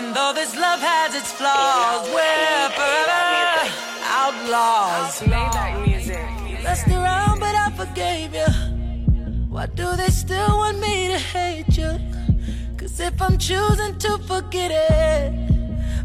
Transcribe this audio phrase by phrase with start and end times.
[0.00, 3.68] And though this love has its flaws, we're forever
[4.02, 5.20] outlaws.
[5.20, 6.24] Maybach music.
[6.64, 8.46] Messed around, but I forgave you.
[9.50, 12.00] Why do they still want me to hate you?
[12.78, 15.32] Cause if I'm choosing to forget it,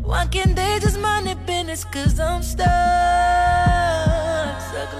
[0.03, 1.85] why can't they just mind their business?
[1.85, 2.73] Cause I'm stuck, stuck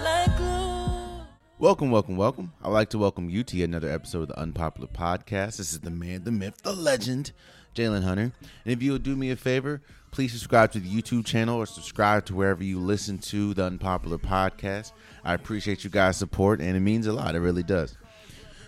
[0.06, 1.26] like glue.
[1.60, 2.54] Welcome, welcome, welcome.
[2.64, 5.58] I'd like to welcome you to another episode of the Unpopular Podcast.
[5.58, 7.34] This is the man, the myth, the legend,
[7.76, 8.32] Jalen Hunter.
[8.42, 11.66] And if you would do me a favor, please subscribe to the YouTube channel or
[11.66, 14.94] subscribe to wherever you listen to the Unpopular Podcast.
[15.24, 17.36] I appreciate you guys' support, and it means a lot.
[17.36, 17.98] It really does.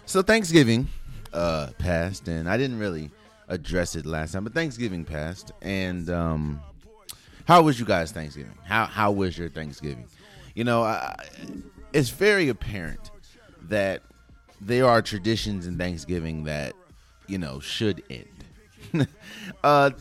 [0.06, 0.88] So Thanksgiving
[1.34, 3.12] uh, passed, and I didn't really
[3.48, 6.62] address it last time, but Thanksgiving passed, and um,
[7.48, 8.58] how was you guys Thanksgiving?
[8.66, 10.06] How how was your Thanksgiving?
[10.54, 11.16] You know, I,
[11.94, 13.12] it's very apparent
[13.64, 14.02] that
[14.60, 16.74] there are traditions in Thanksgiving that
[17.28, 18.37] you know should end.
[19.64, 19.92] uh,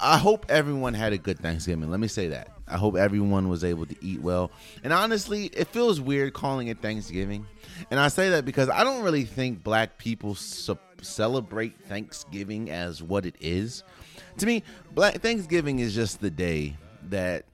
[0.00, 1.90] I- hope everyone had a good Thanksgiving.
[1.90, 2.48] Let me say that.
[2.68, 4.50] I hope everyone was able to eat well.
[4.84, 7.46] And honestly, it feels weird calling it Thanksgiving.
[7.90, 10.70] And I say that because I don't really think black people ce-
[11.02, 13.82] celebrate Thanksgiving as what it is.
[14.38, 14.62] To me,
[14.94, 16.76] black Thanksgiving is just the day
[17.08, 17.44] that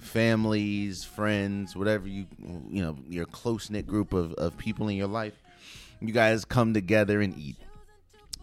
[0.00, 2.26] families, friends, whatever you
[2.70, 5.34] you know, your close knit group of, of people in your life,
[6.00, 7.56] you guys come together and eat.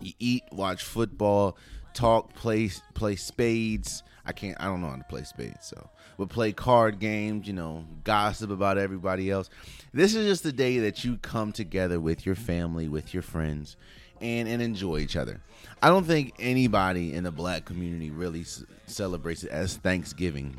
[0.02, 1.58] You eat, watch football,
[2.00, 4.04] talk, play play spades.
[4.26, 7.54] I can't I don't know how to play spades, so we'll play card games, you
[7.54, 9.50] know, gossip about everybody else.
[9.94, 13.76] This is just the day that you come together with your family, with your friends,
[14.22, 15.42] and and enjoy each other.
[15.82, 20.58] I don't think anybody in the black community really s- celebrates it as Thanksgiving.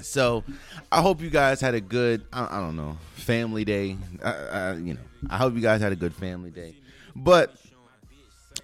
[0.00, 0.42] So,
[0.90, 3.96] I hope you guys had a good, I, I don't know, family day.
[4.24, 6.74] I, I, you know, I hope you guys had a good family day.
[7.14, 7.54] But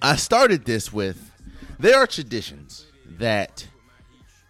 [0.03, 1.28] I started this with
[1.79, 2.87] there are traditions
[3.19, 3.67] that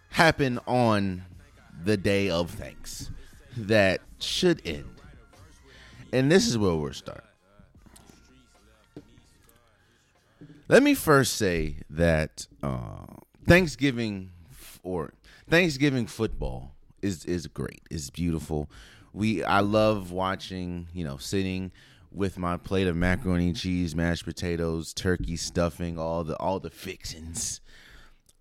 [0.09, 1.23] happen on
[1.83, 3.09] the day of thanks
[3.55, 4.89] that should end.
[6.11, 7.23] And this is where we'll start.
[10.67, 13.05] Let me first say that uh,
[13.47, 15.13] Thanksgiving f- or
[15.49, 17.81] Thanksgiving football is is great.
[17.89, 18.69] It's beautiful.
[19.13, 21.71] We I love watching, you know, sitting
[22.11, 26.69] with my plate of macaroni and cheese, mashed potatoes, turkey stuffing, all the all the
[26.69, 27.61] fixings.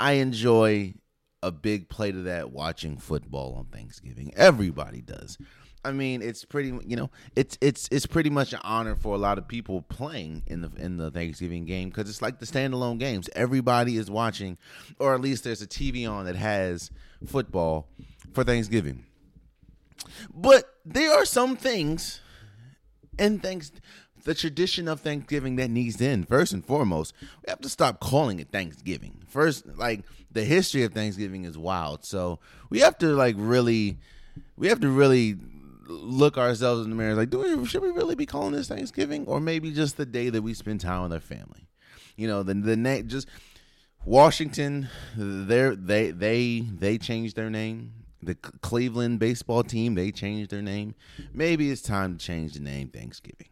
[0.00, 0.94] I enjoy
[1.42, 4.32] a big plate of that watching football on Thanksgiving.
[4.36, 5.38] Everybody does.
[5.84, 9.18] I mean, it's pretty, you know, it's it's it's pretty much an honor for a
[9.18, 12.98] lot of people playing in the in the Thanksgiving game because it's like the standalone
[12.98, 13.30] games.
[13.34, 14.58] Everybody is watching,
[14.98, 16.90] or at least there's a TV on that has
[17.26, 17.88] football
[18.32, 19.04] for Thanksgiving.
[20.34, 22.20] But there are some things
[23.18, 23.72] and thanks
[24.24, 26.28] the tradition of Thanksgiving that needs to end.
[26.28, 29.22] First and foremost, we have to stop calling it Thanksgiving.
[29.28, 32.38] First, like the history of Thanksgiving is wild, so
[32.70, 33.98] we have to like really,
[34.56, 35.36] we have to really
[35.86, 37.14] look ourselves in the mirror.
[37.14, 40.30] Like, do we should we really be calling this Thanksgiving, or maybe just the day
[40.30, 41.68] that we spend time with our family?
[42.16, 43.28] You know, the the name just
[44.04, 44.88] Washington.
[45.16, 47.92] They they they they changed their name.
[48.22, 50.94] The Cleveland baseball team they changed their name.
[51.32, 53.48] Maybe it's time to change the name Thanksgiving.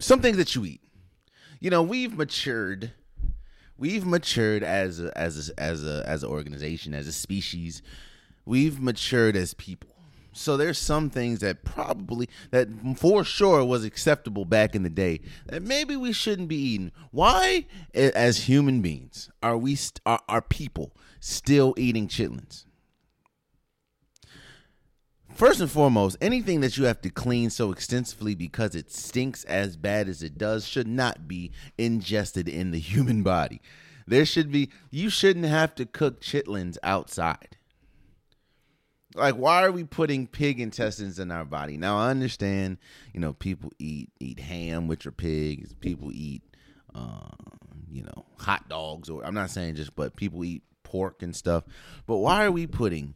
[0.00, 0.80] Some things that you eat.
[1.60, 2.92] You know, we've matured.
[3.78, 7.82] We've matured as a, as a, as a as an organization, as a species.
[8.44, 9.90] We've matured as people.
[10.32, 15.20] So there's some things that probably that for sure was acceptable back in the day
[15.46, 16.90] that maybe we shouldn't be eating.
[17.10, 19.76] Why, as human beings, are we
[20.06, 22.64] are, are people still eating chitlins?
[25.34, 29.76] First and foremost, anything that you have to clean so extensively because it stinks as
[29.76, 33.60] bad as it does should not be ingested in the human body.
[34.06, 37.56] There should be you shouldn't have to cook chitlins outside.
[39.14, 41.76] Like why are we putting pig intestines in our body?
[41.76, 42.78] Now I understand,
[43.14, 45.74] you know, people eat eat ham, which are pigs.
[45.74, 46.42] People eat
[46.94, 47.30] uh,
[47.90, 50.62] you know, hot dogs or I'm not saying just but people eat
[50.92, 51.64] pork and stuff.
[52.06, 53.14] But why are we putting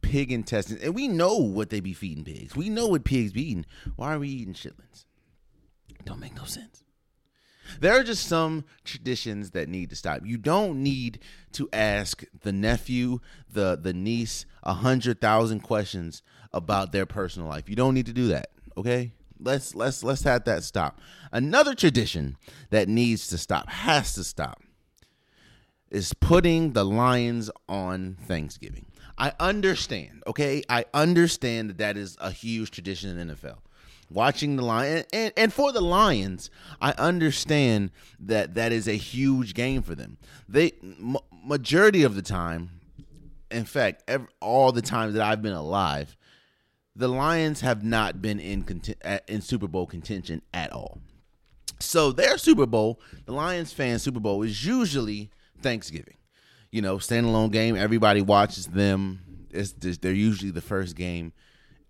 [0.00, 0.82] pig intestines?
[0.82, 2.56] And we know what they be feeding pigs.
[2.56, 3.66] We know what pigs be eating.
[3.96, 5.04] Why are we eating chitlins?
[6.06, 6.82] Don't make no sense.
[7.80, 10.20] There are just some traditions that need to stop.
[10.24, 11.18] You don't need
[11.52, 13.20] to ask the nephew,
[13.52, 16.22] the the niece, a hundred thousand questions
[16.52, 17.68] about their personal life.
[17.68, 18.50] You don't need to do that.
[18.76, 19.12] Okay?
[19.40, 21.00] Let's let's let's have that stop.
[21.32, 22.36] Another tradition
[22.70, 24.62] that needs to stop, has to stop,
[25.94, 28.86] is putting the Lions on Thanksgiving.
[29.16, 30.64] I understand, okay?
[30.68, 33.58] I understand that that is a huge tradition in the NFL.
[34.10, 36.50] Watching the Lions, and, and for the Lions,
[36.80, 40.18] I understand that that is a huge game for them.
[40.48, 42.70] They, m- majority of the time,
[43.50, 46.16] in fact, every, all the times that I've been alive,
[46.96, 48.82] the Lions have not been in
[49.28, 50.98] in Super Bowl contention at all.
[51.78, 55.30] So their Super Bowl, the Lions fan Super Bowl, is usually
[55.64, 56.18] Thanksgiving.
[56.70, 57.74] You know, standalone game.
[57.74, 59.46] Everybody watches them.
[59.50, 61.32] It's just, they're usually the first game.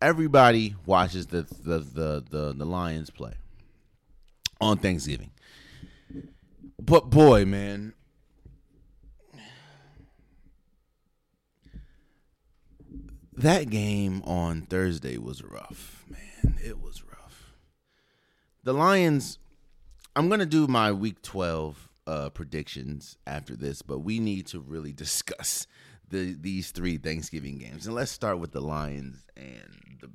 [0.00, 3.32] Everybody watches the the the the, the Lions play
[4.60, 5.30] on Thanksgiving.
[6.80, 7.94] But boy, man,
[13.34, 16.58] that game on Thursday was rough, man.
[16.62, 17.54] It was rough.
[18.62, 19.38] The Lions.
[20.14, 24.92] I'm gonna do my Week 12 uh, predictions after this, but we need to really
[25.04, 25.66] discuss
[26.08, 30.10] the these three Thanksgiving games, and let's start with the Lions and the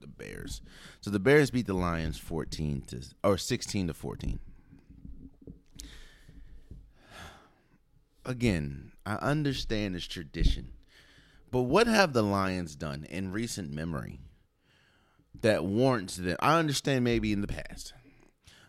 [0.00, 0.62] the Bears.
[1.00, 4.38] So the Bears beat the Lions 14 to or 16 to 14.
[8.24, 10.72] Again, I understand it's tradition
[11.50, 14.20] but what have the Lions done in recent memory
[15.40, 16.36] that warrants them?
[16.40, 17.94] I understand maybe in the past,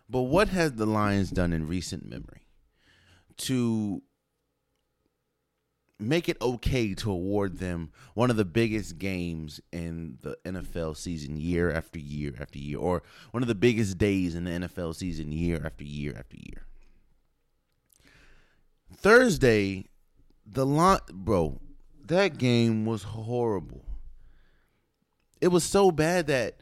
[0.09, 2.43] but what has the Lions done in recent memory
[3.39, 4.01] to
[5.99, 11.35] make it okay to award them one of the biggest games in the NFL season
[11.35, 15.31] year after year after year, or one of the biggest days in the NFL season
[15.31, 16.65] year after year after year?
[18.95, 19.85] Thursday,
[20.45, 21.59] the lot, bro,
[22.05, 23.85] that game was horrible.
[25.41, 26.55] It was so bad that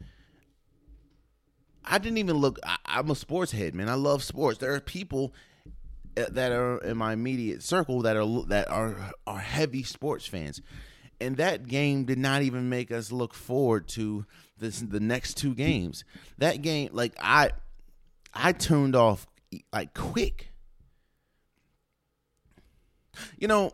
[1.83, 2.59] I didn't even look.
[2.63, 3.89] I, am a sports head, man.
[3.89, 4.59] I love sports.
[4.59, 5.33] There are people
[6.29, 10.61] that are in my immediate circle that are that are are heavy sports fans,
[11.19, 14.25] and that game did not even make us look forward to
[14.57, 16.03] this the next two games.
[16.37, 17.51] That game, like I,
[18.33, 19.27] I tuned off
[19.71, 20.51] like quick.
[23.37, 23.71] You know,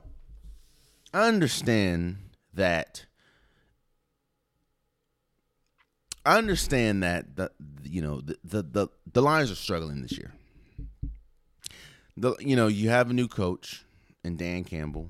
[1.14, 2.18] I understand
[2.54, 3.06] that.
[6.26, 7.52] I understand that the
[7.84, 10.34] you know the, the the the Lions are struggling this year.
[12.16, 13.84] The you know you have a new coach
[14.24, 15.10] in Dan Campbell.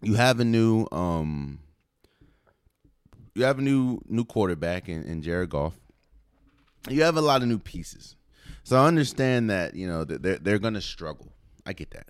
[0.00, 1.60] You have a new um.
[3.34, 5.74] You have a new new quarterback in, in Jared Goff.
[6.88, 8.16] You have a lot of new pieces,
[8.64, 11.32] so I understand that you know that they're they're going to struggle.
[11.64, 12.08] I get that.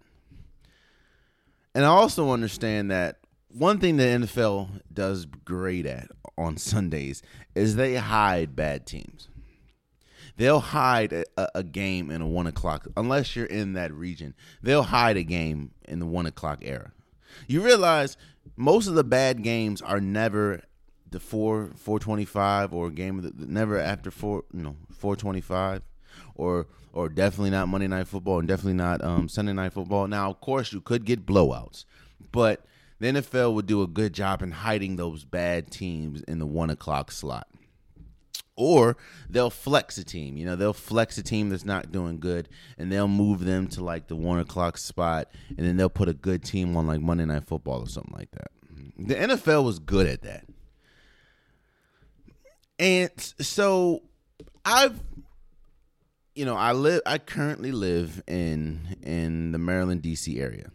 [1.74, 3.18] And I also understand that
[3.48, 7.22] one thing the NFL does great at on Sundays
[7.54, 9.28] is they hide bad teams.
[10.42, 11.24] They'll hide a,
[11.54, 14.34] a, game in a one o'clock unless you're in that region.
[14.60, 16.90] They'll hide a game in the one o'clock era.
[17.46, 18.16] You realize
[18.56, 20.62] most of the bad games are never
[21.08, 25.14] the four four twenty five or game of the, never after four you know four
[25.14, 25.82] twenty five
[26.34, 30.08] or or definitely not Monday Night Football and definitely not um, Sunday Night Football.
[30.08, 31.84] Now, of course, you could get blowouts,
[32.32, 32.66] but
[32.98, 36.68] the NFL would do a good job in hiding those bad teams in the one
[36.68, 37.46] o'clock slot.
[38.56, 38.96] Or
[39.30, 40.36] they'll flex a team.
[40.36, 43.82] You know, they'll flex a team that's not doing good and they'll move them to
[43.82, 47.24] like the one o'clock spot and then they'll put a good team on like Monday
[47.24, 48.50] Night Football or something like that.
[48.72, 49.06] Mm-hmm.
[49.06, 50.44] The NFL was good at that.
[52.78, 53.10] And
[53.40, 54.02] so
[54.64, 55.00] I've
[56.34, 60.70] you know, I live I currently live in in the Maryland DC area.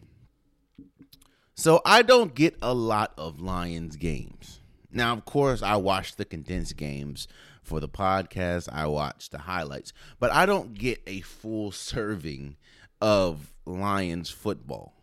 [1.56, 4.60] So I don't get a lot of Lions games.
[4.92, 7.28] Now, of course, I watch the condensed games
[7.68, 8.70] for the podcast.
[8.72, 12.56] I watch the highlights, but I don't get a full serving
[13.02, 14.94] of Lions football.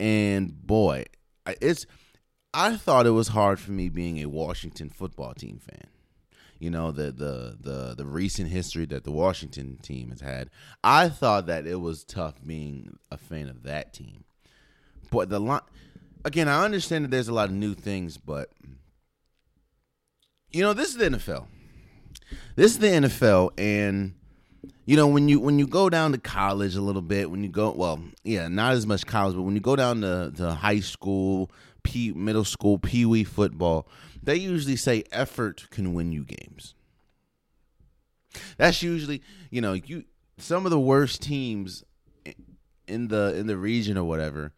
[0.00, 1.04] And boy,
[1.46, 1.86] it's
[2.52, 5.88] I thought it was hard for me being a Washington football team fan
[6.58, 10.48] you know the the the the recent history that the Washington team has had.
[10.82, 14.24] I thought that it was tough being a fan of that team.
[15.10, 15.60] But the line
[16.24, 18.50] again, I understand that there's a lot of new things, but
[20.50, 21.46] you know, this is the NFL.
[22.56, 24.14] This is the NFL and
[24.86, 27.48] you know when you when you go down to college a little bit when you
[27.48, 30.80] go well yeah not as much college but when you go down to, to high
[30.80, 31.50] school
[31.82, 33.88] p middle school pee wee football
[34.24, 36.74] they usually say effort can win you games.
[38.56, 40.04] That's usually, you know, you
[40.38, 41.84] some of the worst teams
[42.88, 44.52] in the in the region or whatever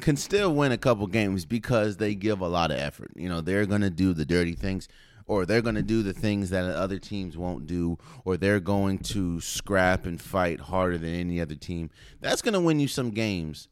[0.00, 3.12] can still win a couple games because they give a lot of effort.
[3.14, 4.88] You know, they're going to do the dirty things
[5.26, 8.98] or they're going to do the things that other teams won't do or they're going
[8.98, 11.90] to scrap and fight harder than any other team.
[12.20, 13.68] That's going to win you some games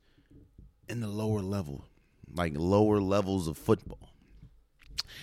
[0.89, 1.85] in the lower level,
[2.35, 4.11] like lower levels of football.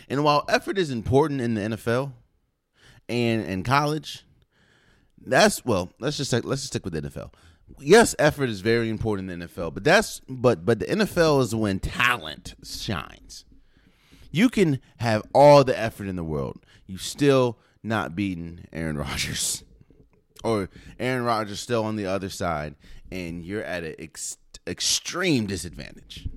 [0.07, 2.13] And while effort is important in the NFL
[3.07, 4.24] and in college,
[5.25, 7.33] that's well, let's just let's just stick with the NFL.
[7.79, 11.53] Yes, effort is very important in the NFL, but that's but but the NFL is
[11.53, 13.45] when talent shines.
[14.31, 19.63] You can have all the effort in the world, you still not beating Aaron Rodgers,
[20.43, 20.69] or
[21.00, 22.75] Aaron Rodgers still on the other side,
[23.12, 26.27] and you're at an ex- extreme disadvantage.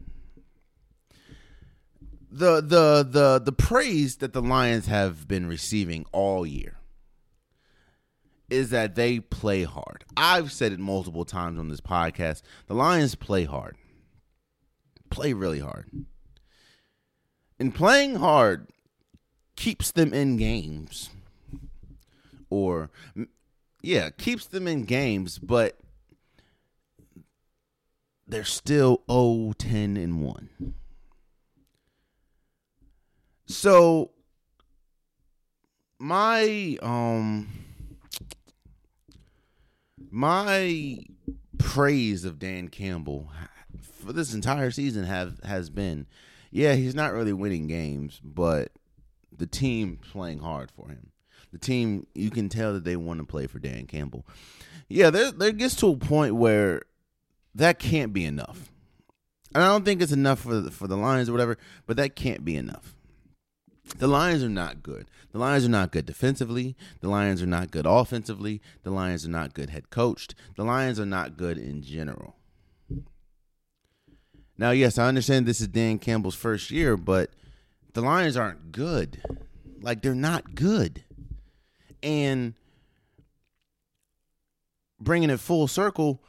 [2.30, 6.78] The the the the praise that the Lions have been receiving all year
[8.48, 10.04] is that they play hard.
[10.16, 12.42] I've said it multiple times on this podcast.
[12.68, 13.76] The Lions play hard.
[15.10, 15.90] Play really hard.
[17.62, 18.66] And playing hard
[19.54, 21.10] keeps them in games.
[22.50, 22.90] Or
[23.80, 25.78] yeah, keeps them in games, but
[28.26, 30.74] they're still 0 10 and 1.
[33.46, 34.10] So
[36.00, 37.48] my um
[40.10, 40.98] my
[41.58, 43.30] praise of Dan Campbell
[43.80, 46.08] for this entire season have has been
[46.52, 48.70] yeah, he's not really winning games, but
[49.36, 51.10] the team playing hard for him.
[51.50, 54.26] The team, you can tell that they want to play for Dan Campbell.
[54.88, 56.82] Yeah, there there gets to a point where
[57.54, 58.70] that can't be enough.
[59.54, 62.16] And I don't think it's enough for the, for the Lions or whatever, but that
[62.16, 62.94] can't be enough.
[63.98, 65.06] The Lions are not good.
[65.32, 66.76] The Lions are not good defensively.
[67.00, 68.62] The Lions are not good offensively.
[68.82, 70.34] The Lions are not good head coached.
[70.56, 72.36] The Lions are not good in general.
[74.58, 77.30] Now, yes, I understand this is Dan Campbell's first year, but
[77.94, 79.20] the Lions aren't good.
[79.80, 81.02] Like, they're not good.
[82.02, 82.54] And
[85.00, 86.22] bringing it full circle,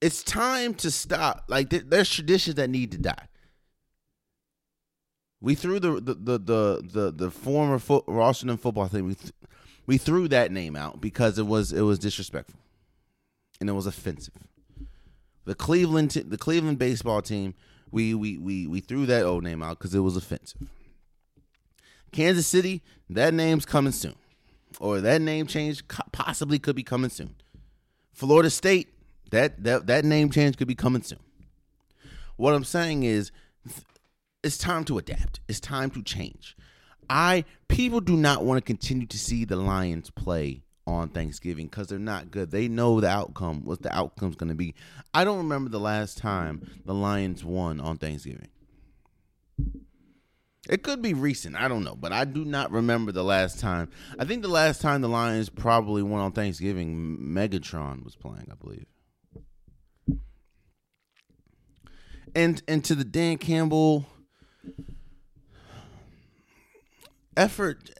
[0.00, 1.44] it's time to stop.
[1.48, 3.26] Like, there's traditions that need to die.
[5.40, 6.38] We threw the the the
[6.82, 9.06] the the, former fo- Washington football team.
[9.06, 9.32] We th-
[9.86, 12.58] we threw that name out because it was it was disrespectful,
[13.60, 14.34] and it was offensive.
[15.48, 17.54] The Cleveland t- the Cleveland baseball team.
[17.90, 20.68] We we we we threw that old name out because it was offensive.
[22.12, 24.16] Kansas City, that name's coming soon,
[24.78, 27.34] or that name change possibly could be coming soon.
[28.12, 28.90] Florida State,
[29.30, 31.20] that that that name change could be coming soon.
[32.36, 33.32] What I'm saying is
[34.44, 35.40] it's time to adapt.
[35.48, 36.58] It's time to change.
[37.08, 41.88] I people do not want to continue to see the Lions play on Thanksgiving because
[41.88, 42.50] they're not good.
[42.50, 44.74] They know the outcome, what the outcome's going to be.
[45.12, 48.48] I don't remember the last time the Lions won on Thanksgiving.
[50.68, 53.90] It could be recent, I don't know, but I do not remember the last time.
[54.18, 58.54] I think the last time the Lions probably won on Thanksgiving, Megatron was playing, I
[58.54, 58.86] believe.
[62.34, 64.06] And and to the Dan Campbell
[67.36, 67.90] effort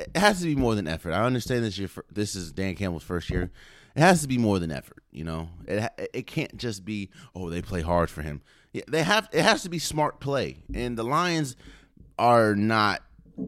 [0.00, 1.12] it has to be more than effort.
[1.12, 1.88] I understand this year.
[2.10, 3.50] This is Dan Campbell's first year.
[3.94, 5.02] It has to be more than effort.
[5.10, 8.42] You know, it it can't just be oh they play hard for him.
[8.72, 9.28] Yeah, they have.
[9.32, 11.56] It has to be smart play, and the Lions
[12.18, 13.02] are not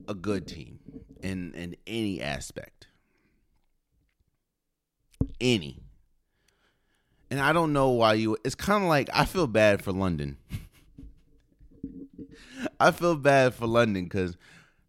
[0.08, 0.80] a good team
[1.22, 2.88] in in any aspect.
[5.40, 5.78] Any.
[7.30, 8.36] And I don't know why you.
[8.44, 10.36] It's kind of like I feel bad for London.
[12.80, 14.36] I feel bad for London because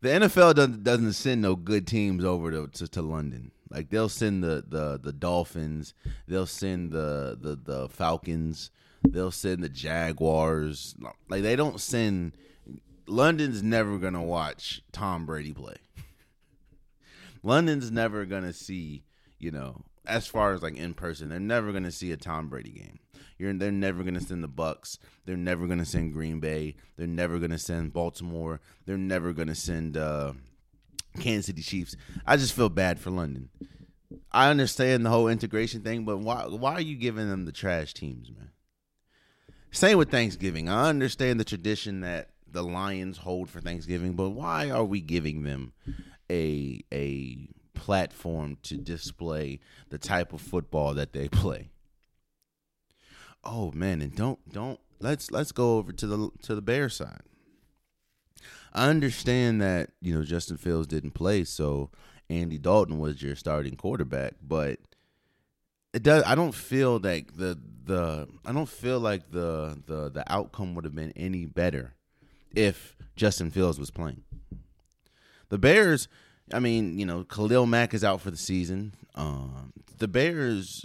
[0.03, 3.51] the NFL doesn't doesn't send no good teams over to, to, to London.
[3.69, 5.93] Like they'll send the, the the Dolphins,
[6.27, 8.69] they'll send the, the the Falcons,
[9.07, 10.93] they'll send the Jaguars.
[11.29, 12.33] Like they don't send.
[13.07, 15.77] London's never gonna watch Tom Brady play.
[17.43, 19.03] London's never gonna see,
[19.39, 22.71] you know, as far as like in person, they're never gonna see a Tom Brady
[22.71, 22.99] game.
[23.37, 24.97] You're, they're never going to send the Bucs.
[25.25, 26.75] They're never going to send Green Bay.
[26.95, 28.61] They're never going to send Baltimore.
[28.85, 30.33] They're never going to send uh,
[31.19, 31.95] Kansas City Chiefs.
[32.25, 33.49] I just feel bad for London.
[34.31, 37.93] I understand the whole integration thing, but why why are you giving them the trash
[37.93, 38.51] teams, man?
[39.71, 40.69] Same with Thanksgiving.
[40.69, 45.43] I understand the tradition that the Lions hold for Thanksgiving, but why are we giving
[45.43, 45.73] them
[46.29, 51.69] a a platform to display the type of football that they play?
[53.43, 57.21] Oh man, and don't don't let's let's go over to the to the bear side.
[58.73, 61.89] I understand that you know Justin Fields didn't play, so
[62.29, 64.79] Andy Dalton was your starting quarterback, but
[65.93, 66.23] it does.
[66.25, 70.85] I don't feel like the the I don't feel like the the the outcome would
[70.85, 71.93] have been any better
[72.55, 74.23] if Justin Fields was playing.
[75.49, 76.07] The Bears,
[76.51, 78.93] I mean, you know, Khalil Mack is out for the season.
[79.15, 80.83] Um, the Bears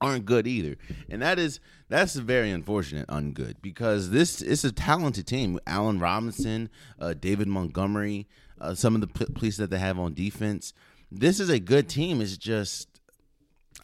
[0.00, 0.76] aren't good either.
[1.08, 5.58] And that is that's very unfortunate ungood because this is a talented team.
[5.66, 6.68] Allen Robinson,
[6.98, 8.26] uh, David Montgomery,
[8.60, 10.72] uh, some of the p- pieces that they have on defense.
[11.10, 12.20] This is a good team.
[12.20, 12.88] It's just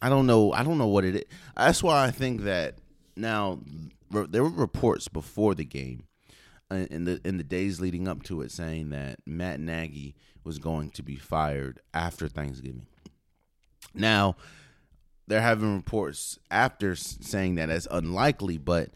[0.01, 0.51] I don't know.
[0.51, 1.23] I don't know what it is.
[1.55, 2.75] That's why I think that
[3.15, 3.59] now
[4.11, 6.03] there were reports before the game
[6.71, 10.89] in the in the days leading up to it saying that Matt Nagy was going
[10.91, 12.87] to be fired after Thanksgiving.
[13.93, 14.35] Now,
[15.27, 18.89] they're having reports after saying that as unlikely, but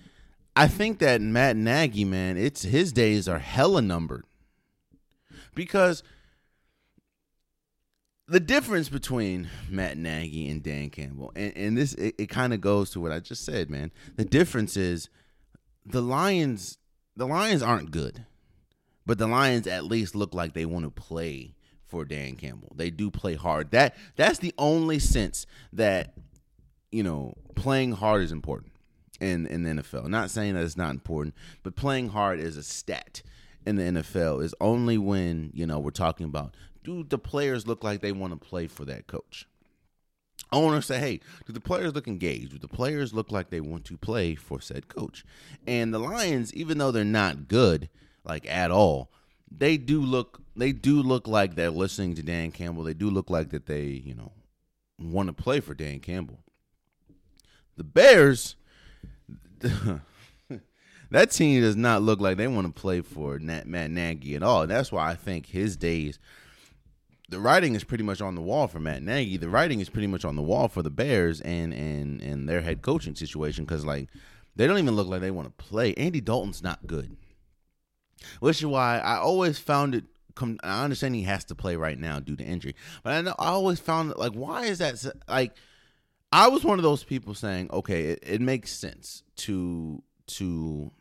[0.56, 4.26] I think that Matt Nagy, man, it's his days are hella numbered.
[5.54, 6.04] Because
[8.28, 12.62] the difference between Matt Nagy and Dan Campbell, and, and this it, it kind of
[12.62, 13.92] goes to what I just said, man.
[14.16, 15.10] The difference is
[15.86, 16.78] the Lions
[17.18, 18.26] the Lions aren't good.
[19.06, 21.56] But the Lions at least look like they want to play
[21.86, 22.74] for Dan Campbell.
[22.76, 23.72] They do play hard.
[23.72, 26.14] That that's the only sense that
[26.92, 28.74] you know playing hard is important
[29.20, 30.08] in in the NFL.
[30.08, 33.22] Not saying that it's not important, but playing hard is a stat
[33.66, 34.44] in the NFL.
[34.44, 38.34] Is only when you know we're talking about do the players look like they want
[38.34, 39.48] to play for that coach.
[40.52, 42.52] Owners say, hey, do the players look engaged?
[42.52, 45.26] Do the players look like they want to play for said coach?
[45.66, 47.90] And the Lions, even though they're not good,
[48.24, 49.12] like at all,
[49.52, 52.84] they do look they do look like they're listening to Dan Campbell.
[52.84, 54.32] They do look like that they, you know,
[55.00, 56.40] want to play for Dan Campbell.
[57.76, 58.56] The Bears
[61.12, 64.68] that team does not look like they want to play for Matt Nagy at all.
[64.68, 66.20] That's why I think his days
[67.30, 69.38] the writing is pretty much on the wall for Matt Nagy.
[69.38, 72.62] The writing is pretty much on the wall for the Bears and and and their
[72.62, 74.10] head coaching situation because like
[74.56, 75.94] they don't even look like they want to play.
[75.96, 77.18] Andy Dalton's not good,
[78.40, 80.06] which is why I always found it.
[80.36, 83.36] Come, I understand he has to play right now due to injury, but I know
[83.40, 85.54] I always found like why is that like
[86.32, 90.92] I was one of those people saying okay it, it makes sense to to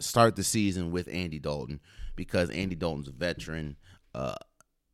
[0.00, 1.80] start the season with Andy Dalton
[2.16, 3.76] because Andy Dalton's a veteran.
[4.14, 4.34] Uh,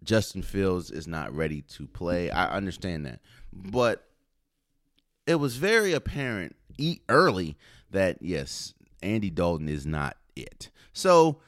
[0.05, 2.31] Justin Fields is not ready to play.
[2.31, 3.21] I understand that.
[3.53, 4.07] But
[5.27, 6.57] it was very apparent
[7.09, 7.57] early
[7.91, 10.71] that, yes, Andy Dalton is not it.
[10.93, 11.41] So,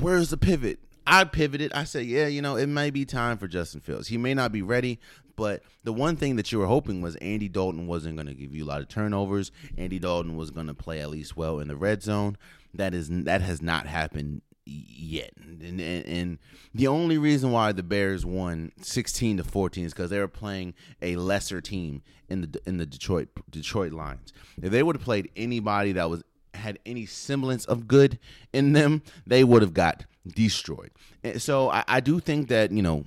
[0.00, 0.78] where's the pivot?
[1.06, 1.72] I pivoted.
[1.72, 4.08] I said, yeah, you know, it may be time for Justin Fields.
[4.08, 5.00] He may not be ready,
[5.36, 8.54] but the one thing that you were hoping was Andy Dalton wasn't going to give
[8.54, 9.50] you a lot of turnovers.
[9.76, 12.36] Andy Dalton was going to play at least well in the red zone.
[12.74, 15.32] That is that has not happened yet.
[15.36, 16.38] And, and, and,
[16.74, 20.74] the only reason why the Bears won 16 to 14 is because they were playing
[21.02, 24.32] a lesser team in the in the Detroit Detroit Lions.
[24.62, 26.22] If they would have played anybody that was
[26.54, 28.18] had any semblance of good
[28.52, 30.90] in them, they would have got destroyed.
[31.22, 33.04] And so I, I do think that you know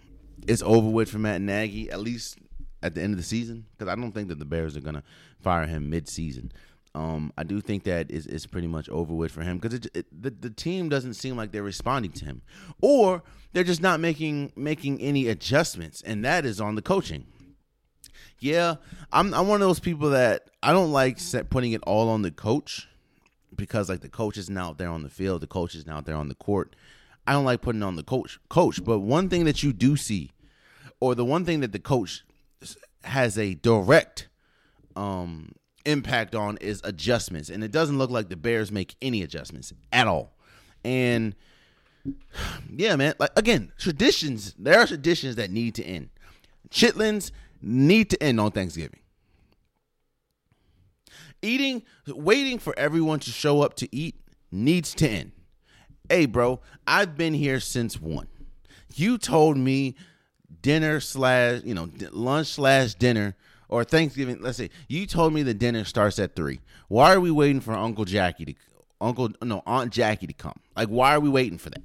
[0.47, 2.37] it's over with for Matt Nagy at least
[2.83, 5.03] at the end of the season because I don't think that the Bears are gonna
[5.41, 6.51] fire him mid season.
[6.95, 10.49] Um, I do think that is, pretty much over with for him because the the
[10.49, 12.41] team doesn't seem like they're responding to him,
[12.81, 17.25] or they're just not making making any adjustments, and that is on the coaching.
[18.39, 18.75] Yeah,
[19.11, 22.31] I'm I'm one of those people that I don't like putting it all on the
[22.31, 22.87] coach
[23.53, 26.15] because like the coach isn't out there on the field, the coach isn't out there
[26.15, 26.77] on the court.
[27.27, 30.31] I don't like putting on the coach coach, but one thing that you do see,
[31.01, 32.23] or the one thing that the coach
[33.03, 34.29] has a direct
[34.95, 35.51] um
[35.85, 37.49] impact on is adjustments.
[37.49, 40.35] And it doesn't look like the Bears make any adjustments at all.
[40.83, 41.35] And
[42.69, 46.09] yeah, man, like again, traditions, there are traditions that need to end.
[46.69, 48.99] Chitlins need to end on Thanksgiving.
[51.41, 54.15] Eating, waiting for everyone to show up to eat
[54.51, 55.31] needs to end.
[56.09, 58.27] Hey, bro, I've been here since one.
[58.93, 59.95] You told me
[60.61, 63.35] dinner slash, you know, lunch slash dinner
[63.75, 64.41] or Thanksgiving.
[64.41, 66.61] Let's say you told me the dinner starts at three.
[66.87, 68.53] Why are we waiting for Uncle Jackie to
[69.01, 70.59] Uncle no Aunt Jackie to come?
[70.77, 71.81] Like why are we waiting for that?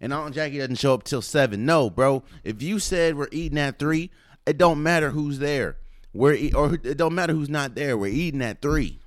[0.00, 1.66] And Aunt Jackie doesn't show up till seven.
[1.66, 2.22] No, bro.
[2.42, 4.10] If you said we're eating at three,
[4.46, 5.76] it don't matter who's there.
[6.14, 7.98] We're or it don't matter who's not there.
[7.98, 8.98] We're eating at three.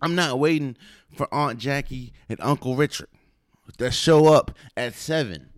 [0.00, 0.76] I'm not waiting
[1.16, 3.08] for Aunt Jackie and Uncle Richard
[3.78, 5.48] to show up at seven.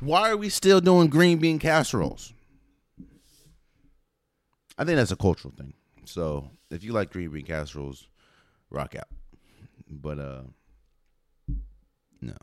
[0.00, 2.34] Why are we still doing green bean casseroles?
[4.78, 5.74] I think that's a cultural thing.
[6.04, 8.08] So if you like green bean casseroles,
[8.70, 9.08] rock out.
[9.88, 10.42] But uh
[12.20, 12.36] no.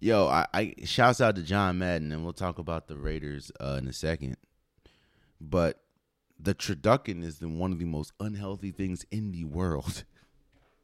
[0.00, 3.76] Yo, I, I shouts out to John Madden, and we'll talk about the Raiders uh,
[3.80, 4.36] in a second.
[5.40, 5.80] But
[6.38, 10.04] the turducken is the, one of the most unhealthy things in the world.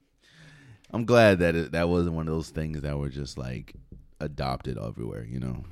[0.91, 3.75] I'm glad that it, that wasn't one of those things that were just like
[4.21, 5.65] adopted everywhere, you know.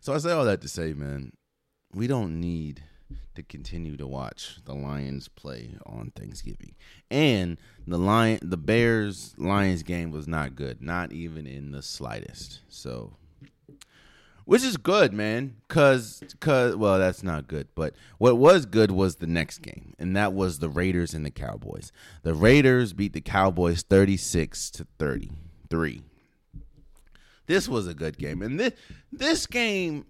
[0.00, 1.32] So I say all that to say, man,
[1.94, 2.82] we don't need
[3.34, 6.74] to continue to watch the Lions play on Thanksgiving.
[7.10, 12.60] And the Lion the Bears Lions game was not good, not even in the slightest.
[12.68, 13.14] So
[14.44, 19.16] which is good, man, cuz cuz well, that's not good, but what was good was
[19.16, 21.92] the next game, and that was the Raiders and the Cowboys.
[22.22, 26.02] The Raiders beat the Cowboys 36 to 33.
[27.46, 28.42] This was a good game.
[28.42, 28.72] And this
[29.10, 30.06] this game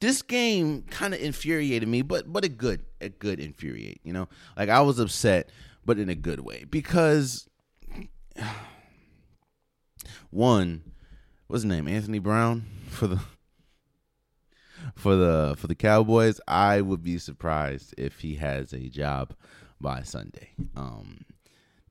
[0.00, 4.28] this game kind of infuriated me, but but a good a good infuriate, you know?
[4.56, 5.50] Like I was upset,
[5.84, 7.48] but in a good way because
[10.30, 10.82] one
[11.46, 11.88] what's his name?
[11.88, 13.20] Anthony Brown for the
[14.94, 16.40] for the for the Cowboys.
[16.46, 19.34] I would be surprised if he has a job
[19.80, 20.50] by Sunday.
[20.76, 21.24] Um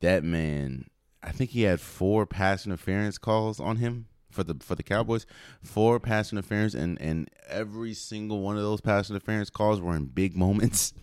[0.02, 0.86] that man,
[1.24, 5.26] I think he had four pass interference calls on him for the for the Cowboys,
[5.62, 10.06] four pass interference, and and every single one of those pass interference calls were in
[10.06, 10.94] big moments.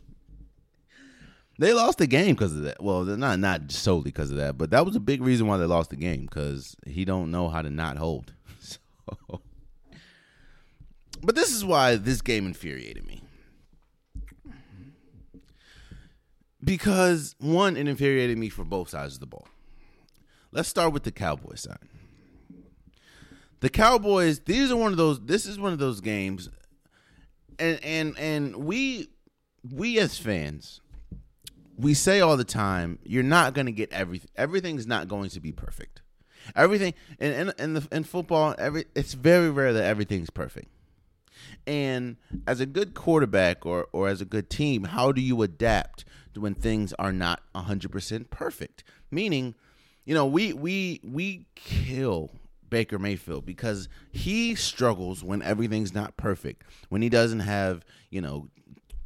[1.59, 2.83] they lost the game because of that.
[2.83, 5.65] Well, not not solely because of that, but that was a big reason why they
[5.65, 8.35] lost the game because he don't know how to not hold.
[8.63, 9.41] So,
[11.23, 13.23] but this is why this game infuriated me.
[16.63, 19.49] Because one, it infuriated me for both sides of the ball.
[20.53, 21.79] Let's start with the Cowboy side
[23.61, 26.49] the Cowboys, these are one of those this is one of those games
[27.59, 29.09] and and and we
[29.71, 30.81] we as fans
[31.77, 35.41] we say all the time you're not going to get everything everything's not going to
[35.41, 36.03] be perfect.
[36.57, 40.69] Everything in in in, in football every it's very rare that everything's perfect.
[41.67, 46.05] And as a good quarterback or or as a good team, how do you adapt
[46.35, 48.85] when things are not 100% perfect?
[49.11, 49.55] Meaning,
[50.05, 52.31] you know, we we we kill
[52.69, 56.63] Baker Mayfield because he struggles when everything's not perfect.
[56.89, 58.49] When he doesn't have, you know,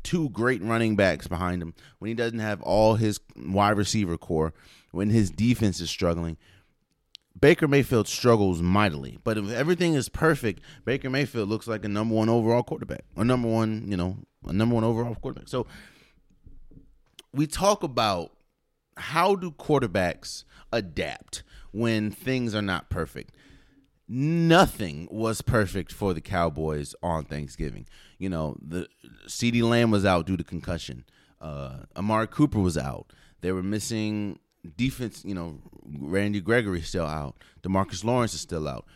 [0.03, 4.53] two great running backs behind him, when he doesn't have all his wide receiver core,
[4.93, 6.37] when his defense is struggling.
[7.41, 12.15] Baker Mayfield struggles mightily, but if everything is perfect, Baker Mayfield looks like a number
[12.15, 15.49] one overall quarterback, a number one, you know, a number one overall quarterback.
[15.49, 15.67] So
[17.33, 18.31] we talk about
[18.97, 23.35] how do quarterbacks adapt when things are not perfect
[24.09, 27.87] nothing was perfect for the Cowboys on Thanksgiving.
[28.19, 28.89] You know, the
[29.27, 31.05] CeeDee Lamb was out due to concussion.
[31.41, 33.13] Uh, Amari Cooper was out.
[33.41, 34.39] They were missing
[34.77, 35.25] defense.
[35.25, 37.37] You know, Randy Gregory is still out.
[37.63, 38.87] Demarcus Lawrence is still out.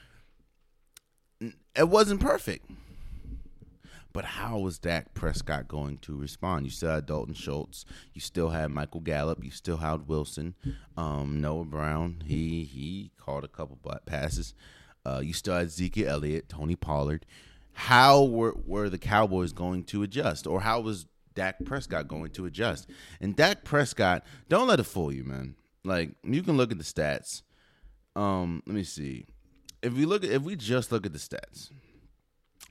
[1.41, 2.71] It wasn't perfect.
[4.13, 6.65] But how was Dak Prescott going to respond?
[6.65, 7.85] You still had Dalton Schultz.
[8.15, 9.45] You still had Michael Gallup.
[9.45, 10.55] You still had Wilson.
[10.97, 12.23] Um, Noah Brown.
[12.27, 14.55] He he caught a couple passes.
[15.05, 17.27] Uh, you still had Zeke Elliott, Tony Pollard.
[17.73, 20.47] How were, were the Cowboys going to adjust?
[20.47, 22.89] Or how was Dak Prescott going to adjust?
[23.21, 25.55] And Dak Prescott, don't let it fool you, man.
[25.85, 27.43] Like, you can look at the stats.
[28.17, 29.27] Um, let me see.
[29.81, 31.71] If we look at if we just look at the stats,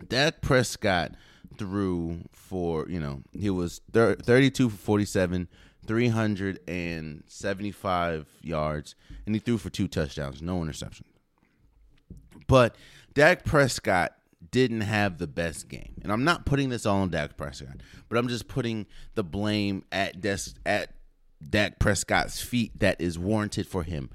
[0.05, 1.13] Dak Prescott
[1.57, 5.47] threw for, you know, he was 32 for 47,
[5.86, 11.05] 375 yards, and he threw for two touchdowns, no interception.
[12.47, 12.75] But
[13.13, 14.13] Dak Prescott
[14.51, 15.95] didn't have the best game.
[16.03, 17.77] And I'm not putting this all on Dak Prescott,
[18.10, 20.91] but I'm just putting the blame at Des- at
[21.47, 24.10] Dak Prescott's feet that is warranted for him.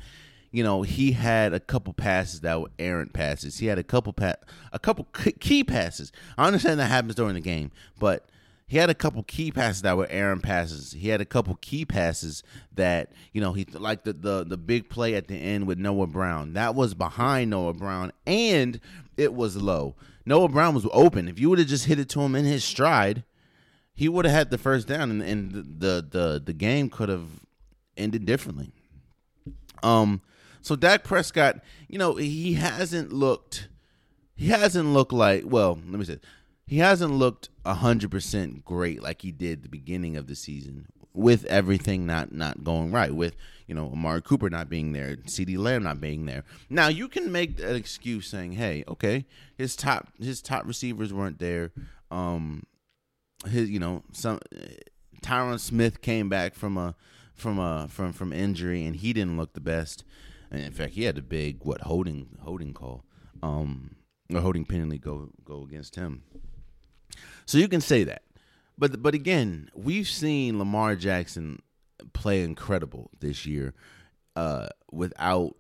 [0.53, 3.59] You know, he had a couple passes that were errant passes.
[3.59, 4.37] He had a couple pa-
[4.73, 5.07] a couple
[5.41, 6.13] key passes.
[6.39, 8.29] I understand that happens during the game, but
[8.69, 10.93] he had a couple key passes that were errant passes.
[10.93, 12.43] He had a couple key passes
[12.75, 16.07] that you know he like the the the big play at the end with Noah
[16.07, 16.53] Brown.
[16.53, 18.79] That was behind Noah Brown and
[19.17, 19.95] it was low.
[20.25, 21.29] Noah Brown was open.
[21.29, 23.25] If you would have just hit it to him in his stride,
[23.95, 27.27] he would have had the first down, and, and the the the game could have
[27.97, 28.73] ended differently.
[29.83, 30.23] Um,
[30.63, 33.69] so Dak Prescott, you know, he hasn't looked,
[34.35, 35.43] he hasn't looked like.
[35.45, 36.19] Well, let me say,
[36.67, 42.07] he hasn't looked 100% great like he did the beginning of the season with everything
[42.07, 46.01] not not going right with you know Amari Cooper not being there, CeeDee Lamb not
[46.01, 46.45] being there.
[46.71, 51.39] Now you can make an excuse saying, "Hey, okay, his top his top receivers weren't
[51.39, 51.73] there.
[52.11, 52.65] Um
[53.47, 54.41] his you know, some
[55.23, 56.95] Tyron Smith came back from a
[57.35, 60.05] from a from from injury and he didn't look the best.
[60.53, 63.05] And in fact, he had a big what holding holding call.
[63.43, 63.97] Um
[64.33, 66.23] a holding penalty go go against him.
[67.47, 68.23] So you can say that.
[68.79, 71.61] But but again, we've seen Lamar Jackson
[72.13, 73.75] play incredible this year
[74.37, 75.57] uh, without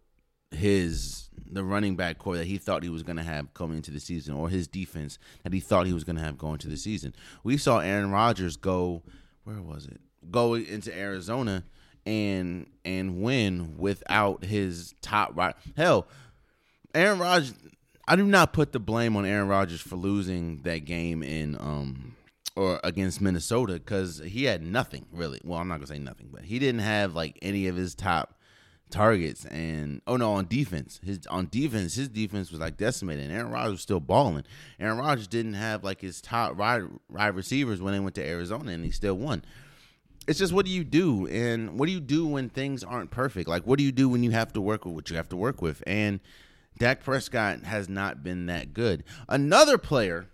[0.50, 3.90] his the running back core that he thought he was going to have coming into
[3.90, 6.68] the season, or his defense that he thought he was going to have going to
[6.68, 7.14] the season.
[7.44, 9.02] We saw Aaron Rodgers go.
[9.44, 10.00] Where was it?
[10.30, 11.64] Go into Arizona
[12.06, 15.54] and and win without his top right.
[15.76, 16.06] Hell,
[16.94, 17.54] Aaron Rodgers.
[18.08, 22.16] I do not put the blame on Aaron Rodgers for losing that game in um
[22.56, 25.40] or against Minnesota because he had nothing really.
[25.44, 28.38] Well, I'm not gonna say nothing, but he didn't have like any of his top
[28.92, 33.32] targets and oh no on defense his on defense his defense was like decimated and
[33.32, 34.44] Aaron Rodgers was still balling
[34.78, 38.70] Aaron Rodgers didn't have like his top wide, wide receivers when they went to Arizona
[38.70, 39.42] and he still won
[40.26, 41.26] it's just what do you do?
[41.26, 43.48] And what do you do when things aren't perfect?
[43.48, 45.36] Like what do you do when you have to work with what you have to
[45.36, 45.82] work with?
[45.86, 46.20] And
[46.78, 49.04] Dak Prescott has not been that good.
[49.28, 50.28] Another player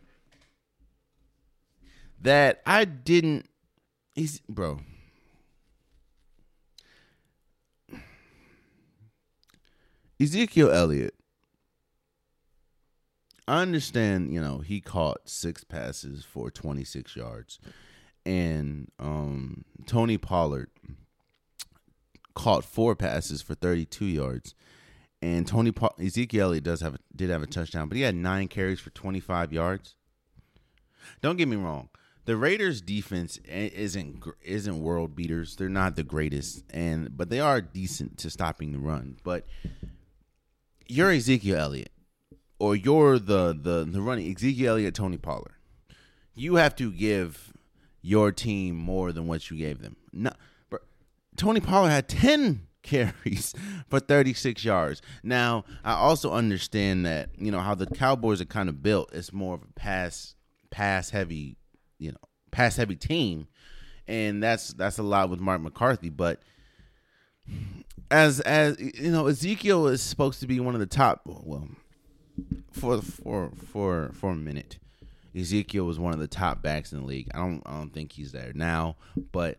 [2.20, 3.48] that I didn't
[4.14, 4.80] he's bro.
[10.20, 11.14] Ezekiel Elliott.
[13.46, 17.58] I understand, you know, he caught six passes for 26 yards.
[18.28, 20.68] And um, Tony Pollard
[22.34, 24.54] caught four passes for 32 yards.
[25.22, 28.14] And Tony pa- Ezekiel Elliott does have a, did have a touchdown, but he had
[28.14, 29.96] nine carries for 25 yards.
[31.22, 31.88] Don't get me wrong.
[32.26, 35.56] The Raiders defense isn't isn't world beaters.
[35.56, 39.16] They're not the greatest and but they are decent to stopping the run.
[39.24, 39.46] But
[40.86, 41.92] you're Ezekiel Elliott,
[42.58, 45.54] or you're the the the running Ezekiel Elliott, Tony Pollard.
[46.34, 47.54] You have to give
[48.02, 49.96] your team more than what you gave them.
[50.12, 50.32] No,
[50.70, 50.78] bro,
[51.36, 53.54] Tony Pollard had ten carries
[53.88, 55.02] for 36 yards.
[55.22, 59.10] Now, I also understand that you know how the Cowboys are kind of built.
[59.12, 60.34] It's more of a pass
[60.70, 61.56] pass heavy,
[61.98, 62.18] you know,
[62.50, 63.48] pass heavy team,
[64.06, 66.40] and that's that's a lot with Mark McCarthy, but
[68.10, 71.22] as as you know, Ezekiel is supposed to be one of the top.
[71.24, 71.68] Well,
[72.72, 74.78] for for for for a minute,
[75.38, 77.28] Ezekiel was one of the top backs in the league.
[77.34, 78.96] I don't I don't think he's there now,
[79.32, 79.58] but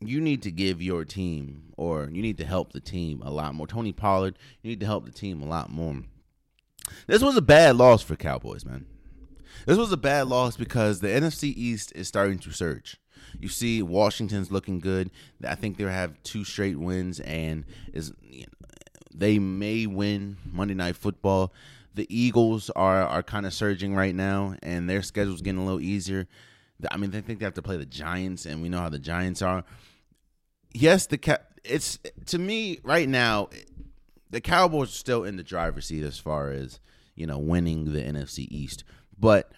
[0.00, 3.54] you need to give your team or you need to help the team a lot
[3.54, 3.66] more.
[3.66, 6.02] Tony Pollard, you need to help the team a lot more.
[7.06, 8.86] This was a bad loss for Cowboys, man.
[9.66, 12.96] This was a bad loss because the NFC East is starting to surge.
[13.38, 15.10] You see, Washington's looking good.
[15.46, 18.68] I think they have two straight wins, and is you know,
[19.12, 21.52] they may win Monday Night Football.
[21.94, 25.80] The Eagles are are kind of surging right now, and their schedule's getting a little
[25.80, 26.26] easier.
[26.90, 28.98] I mean, they think they have to play the Giants, and we know how the
[28.98, 29.64] Giants are.
[30.72, 31.58] Yes, the cap.
[31.64, 33.48] it's to me right now.
[34.30, 36.80] The Cowboys are still in the driver's seat as far as
[37.14, 38.84] you know winning the NFC East,
[39.18, 39.50] but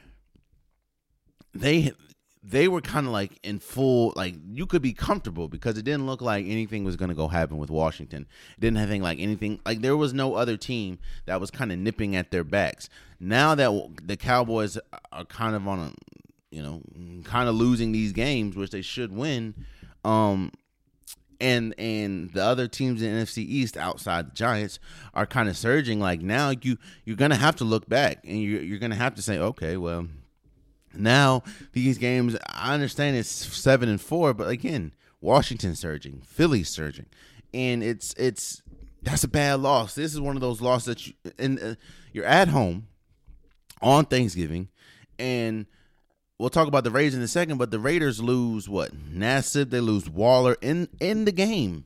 [1.53, 1.93] they
[2.43, 6.07] they were kind of like in full like you could be comfortable because it didn't
[6.07, 8.27] look like anything was going to go happen with Washington.
[8.57, 11.79] It didn't have like anything like there was no other team that was kind of
[11.79, 12.89] nipping at their backs.
[13.19, 14.79] Now that the Cowboys
[15.13, 15.93] are kind of on a
[16.51, 16.83] you know
[17.25, 19.55] kind of losing these games which they should win
[20.05, 20.51] um
[21.41, 24.79] and and the other teams in NFC East outside the Giants
[25.15, 28.39] are kind of surging like now you you're going to have to look back and
[28.39, 30.09] you you're going to have to say okay well
[30.95, 37.07] now these games, I understand it's seven and four, but again, Washington surging, Philly surging,
[37.53, 38.63] and it's it's
[39.03, 39.95] that's a bad loss.
[39.95, 41.75] This is one of those losses that you and uh,
[42.13, 42.89] you're at home
[43.83, 44.69] on Thanksgiving,
[45.19, 45.67] and
[46.39, 47.59] we'll talk about the Raiders in a second.
[47.59, 51.85] But the Raiders lose what Nassib, they lose Waller in in the game,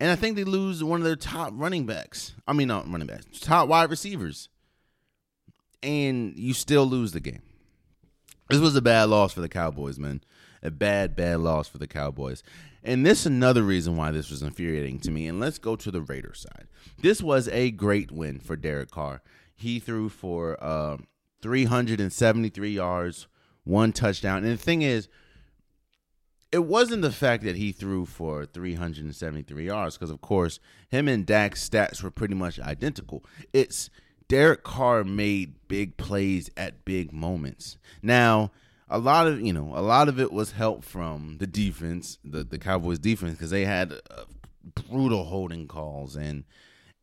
[0.00, 2.34] and I think they lose one of their top running backs.
[2.46, 4.48] I mean, not running backs, top wide receivers,
[5.82, 7.42] and you still lose the game.
[8.48, 10.22] This was a bad loss for the Cowboys, man.
[10.62, 12.42] A bad, bad loss for the Cowboys.
[12.82, 15.26] And this is another reason why this was infuriating to me.
[15.26, 16.68] And let's go to the Raiders side.
[17.02, 19.22] This was a great win for Derek Carr.
[19.54, 20.98] He threw for uh,
[21.42, 23.26] 373 yards,
[23.64, 24.44] one touchdown.
[24.44, 25.08] And the thing is,
[26.52, 31.26] it wasn't the fact that he threw for 373 yards, because of course, him and
[31.26, 33.24] Dak's stats were pretty much identical.
[33.52, 33.90] It's
[34.28, 37.78] Derek Carr made big plays at big moments.
[38.02, 38.50] Now,
[38.88, 42.44] a lot of you know, a lot of it was help from the defense, the
[42.44, 44.24] the Cowboys defense, because they had uh,
[44.88, 46.44] brutal holding calls and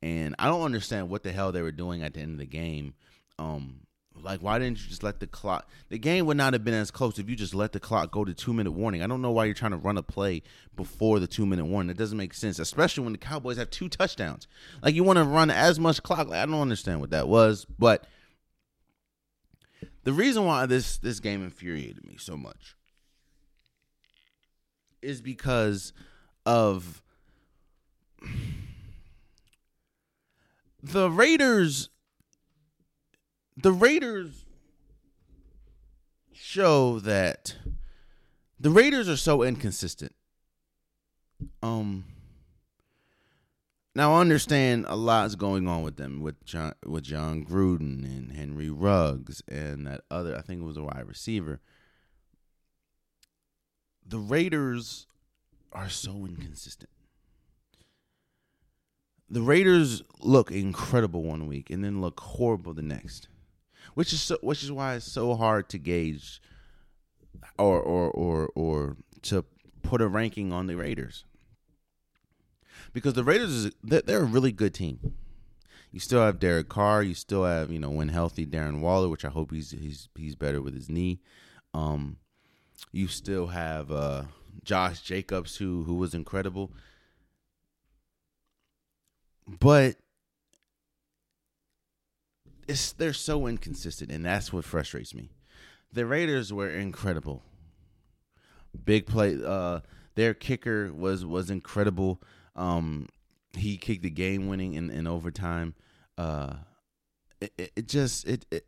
[0.01, 2.45] and I don't understand what the hell they were doing at the end of the
[2.45, 2.93] game.
[3.39, 3.82] Um,
[4.23, 5.69] like, why didn't you just let the clock?
[5.89, 8.23] The game would not have been as close if you just let the clock go
[8.23, 9.03] to two minute warning.
[9.03, 10.41] I don't know why you're trying to run a play
[10.75, 11.89] before the two minute warning.
[11.89, 14.47] It doesn't make sense, especially when the Cowboys have two touchdowns.
[14.81, 16.29] Like, you want to run as much clock.
[16.29, 18.07] Like, I don't understand what that was, but
[20.03, 22.75] the reason why this this game infuriated me so much
[25.01, 25.93] is because
[26.45, 27.01] of
[30.83, 31.89] the Raiders
[33.57, 34.45] the Raiders
[36.31, 37.55] show that
[38.59, 40.13] the Raiders are so inconsistent.
[41.61, 42.05] Um
[43.95, 48.31] now I understand a lot's going on with them with John with Jon Gruden and
[48.31, 51.59] Henry Ruggs and that other I think it was a wide receiver.
[54.05, 55.07] The Raiders
[55.71, 56.89] are so inconsistent.
[59.29, 63.27] The Raiders look incredible one week and then look horrible the next.
[63.93, 66.41] Which is so, which is why it's so hard to gauge
[67.57, 69.45] or or or or to
[69.83, 71.25] put a ranking on the Raiders
[72.93, 75.13] because the Raiders is they're a really good team.
[75.91, 77.03] You still have Derek Carr.
[77.03, 80.35] You still have you know when healthy Darren Waller, which I hope he's he's he's
[80.35, 81.19] better with his knee.
[81.73, 82.17] Um,
[82.91, 84.23] you still have uh,
[84.63, 86.71] Josh Jacobs who who was incredible,
[89.47, 89.95] but
[92.67, 95.29] it's they're so inconsistent, and that's what frustrates me.
[95.91, 97.43] The Raiders were incredible.
[98.85, 99.37] Big play.
[99.43, 99.81] Uh,
[100.15, 102.21] their kicker was was incredible.
[102.55, 103.07] Um,
[103.53, 105.75] he kicked the game winning in, in overtime.
[106.17, 106.55] Uh,
[107.39, 108.65] it, it, just it, it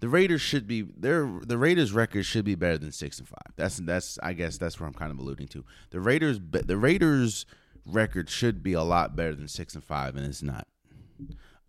[0.00, 3.52] the Raiders should be their the Raiders record should be better than six and five.
[3.56, 5.64] That's that's I guess that's where I'm kind of alluding to.
[5.90, 7.46] The Raiders the Raiders
[7.86, 10.66] record should be a lot better than six and five, and it's not.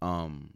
[0.01, 0.51] Um,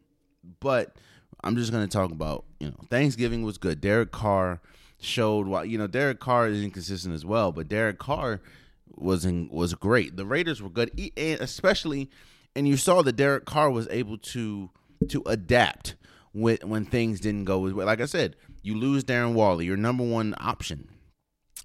[0.59, 0.95] but
[1.43, 3.81] I'm just gonna talk about you know Thanksgiving was good.
[3.81, 4.61] Derek Carr
[4.99, 8.41] showed why you know Derek Carr is inconsistent as well, but Derek Carr
[8.95, 10.15] was in, was great.
[10.15, 12.09] The Raiders were good, and especially,
[12.55, 14.69] and you saw that Derek Carr was able to
[15.09, 15.95] to adapt
[16.33, 17.85] with when things didn't go as well.
[17.85, 20.89] Like I said, you lose Darren Waller, your number one option,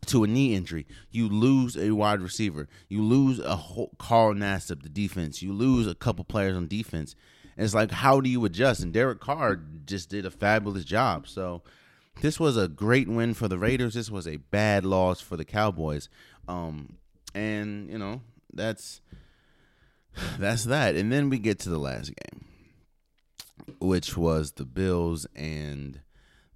[0.06, 0.86] to a knee injury.
[1.10, 2.68] You lose a wide receiver.
[2.88, 5.42] You lose a whole Carl Nassib, the defense.
[5.42, 7.14] You lose a couple players on defense.
[7.56, 8.82] And it's like, how do you adjust?
[8.82, 11.26] And Derek Carr just did a fabulous job.
[11.28, 11.62] So
[12.20, 13.94] this was a great win for the Raiders.
[13.94, 16.08] This was a bad loss for the Cowboys.
[16.48, 16.96] Um,
[17.34, 19.00] and you know that's
[20.38, 20.94] that's that.
[20.94, 22.44] And then we get to the last game,
[23.80, 26.00] which was the Bills and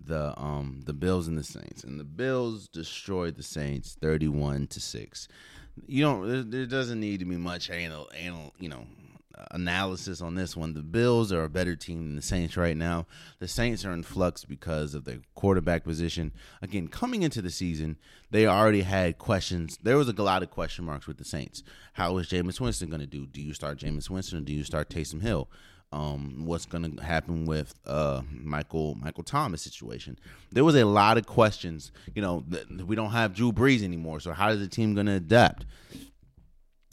[0.00, 1.84] the um the Bills and the Saints.
[1.84, 5.28] And the Bills destroyed the Saints 31 to 6.
[5.86, 8.86] You don't there, there doesn't need to be much anal, anal you know
[9.50, 10.74] analysis on this one.
[10.74, 13.06] The Bills are a better team than the Saints right now.
[13.38, 16.32] The Saints are in flux because of the quarterback position.
[16.62, 17.96] Again, coming into the season,
[18.30, 19.78] they already had questions.
[19.82, 21.62] There was a lot of question marks with the Saints.
[21.94, 23.26] How is Jameis Winston going to do?
[23.26, 25.48] Do you start Jameis Winston or do you start Taysom Hill?
[25.92, 30.18] Um, what's going to happen with uh, Michael Michael Thomas situation?
[30.50, 31.92] There was a lot of questions.
[32.16, 35.06] You know, th- we don't have Drew Brees anymore, so how is the team going
[35.06, 35.66] to adapt?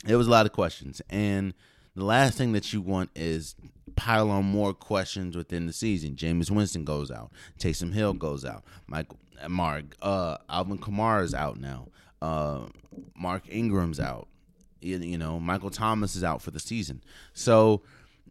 [0.04, 1.56] There was a lot of questions, and
[1.96, 3.56] the last thing that you want is
[3.96, 6.16] pile on more questions within the season.
[6.16, 7.32] Jameis Winston goes out.
[7.60, 8.64] Taysom Hill goes out.
[9.48, 11.88] Mark uh Alvin Kamara is out now.
[12.22, 12.62] Uh
[13.16, 14.28] Mark Ingram's out.
[14.80, 17.04] You, you know, Michael Thomas is out for the season.
[17.34, 17.82] So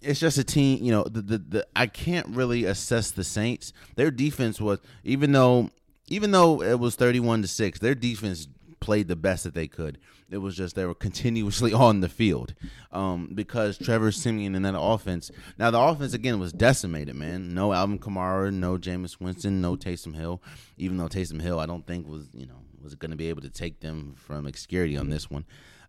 [0.00, 3.72] it's just a team, you know, the, the the I can't really assess the Saints.
[3.96, 5.70] Their defense was even though
[6.08, 8.48] even though it was 31 to 6, their defense
[8.80, 9.98] played the best that they could.
[10.30, 12.54] It was just they were continuously on the field
[12.92, 15.30] um, because Trevor Siemian and that offense.
[15.58, 17.54] Now the offense again was decimated, man.
[17.54, 20.42] No Alvin Kamara, no Jameis Winston, no Taysom Hill.
[20.76, 23.42] Even though Taysom Hill, I don't think was you know was going to be able
[23.42, 25.44] to take them from obscurity on this one.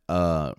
[0.10, 0.54] Uh,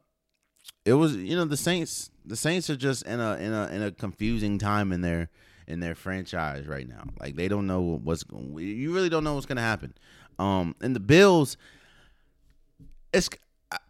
[0.84, 2.10] it was you know the Saints.
[2.24, 5.28] The Saints are just in a in a in a confusing time in their
[5.66, 7.04] in their franchise right now.
[7.20, 8.56] Like they don't know what's going.
[8.58, 9.94] You really don't know what's going to happen.
[10.38, 11.56] Um, and the Bills
[13.12, 13.28] it's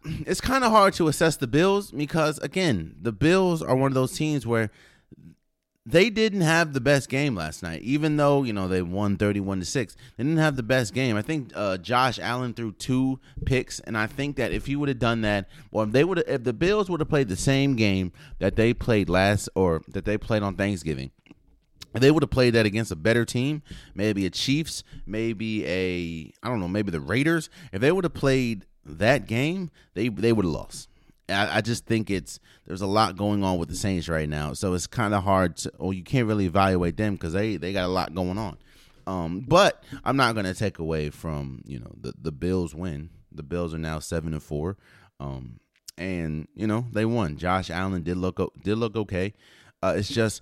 [0.03, 3.95] it's kind of hard to assess the Bills because again, the Bills are one of
[3.95, 4.69] those teams where
[5.85, 9.59] they didn't have the best game last night, even though you know they won thirty-one
[9.59, 9.95] to six.
[10.15, 11.17] They didn't have the best game.
[11.17, 14.89] I think uh, Josh Allen threw two picks, and I think that if he would
[14.89, 17.75] have done that, or if they would, if the Bills would have played the same
[17.75, 21.11] game that they played last, or that they played on Thanksgiving,
[21.93, 23.61] they would have played that against a better team,
[23.93, 27.49] maybe a Chiefs, maybe a I don't know, maybe the Raiders.
[27.73, 30.89] If they would have played that game, they they would have lost.
[31.29, 34.53] I, I, just think it's there's a lot going on with the Saints right now,
[34.53, 37.71] so it's kind of hard to, or you can't really evaluate them because they they
[37.71, 38.57] got a lot going on.
[39.07, 43.09] Um, but I'm not to take away from you know the the Bills win.
[43.31, 44.77] The Bills are now seven and four,
[45.19, 45.59] um,
[45.97, 47.37] and you know they won.
[47.37, 49.33] Josh Allen did look did look okay.
[49.81, 50.41] Uh, it's just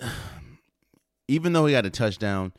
[1.28, 2.52] even though he had a touchdown,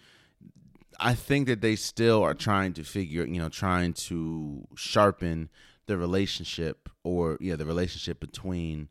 [1.00, 5.50] I think that they still are trying to figure, you know, trying to sharpen
[5.86, 8.90] the relationship or yeah, the relationship between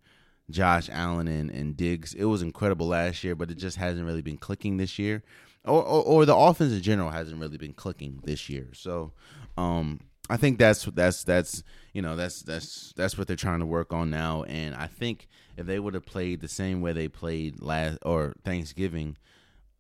[0.50, 2.14] Josh Allen and, and Diggs.
[2.14, 5.22] It was incredible last year, but it just hasn't really been clicking this year.
[5.64, 8.68] Or, or, or the offense in general hasn't really been clicking this year.
[8.72, 9.12] So
[9.57, 10.00] um,
[10.30, 13.92] I think that's that's that's you know that's that's that's what they're trying to work
[13.92, 14.44] on now.
[14.44, 15.26] And I think
[15.57, 19.16] if they would have played the same way they played last or Thanksgiving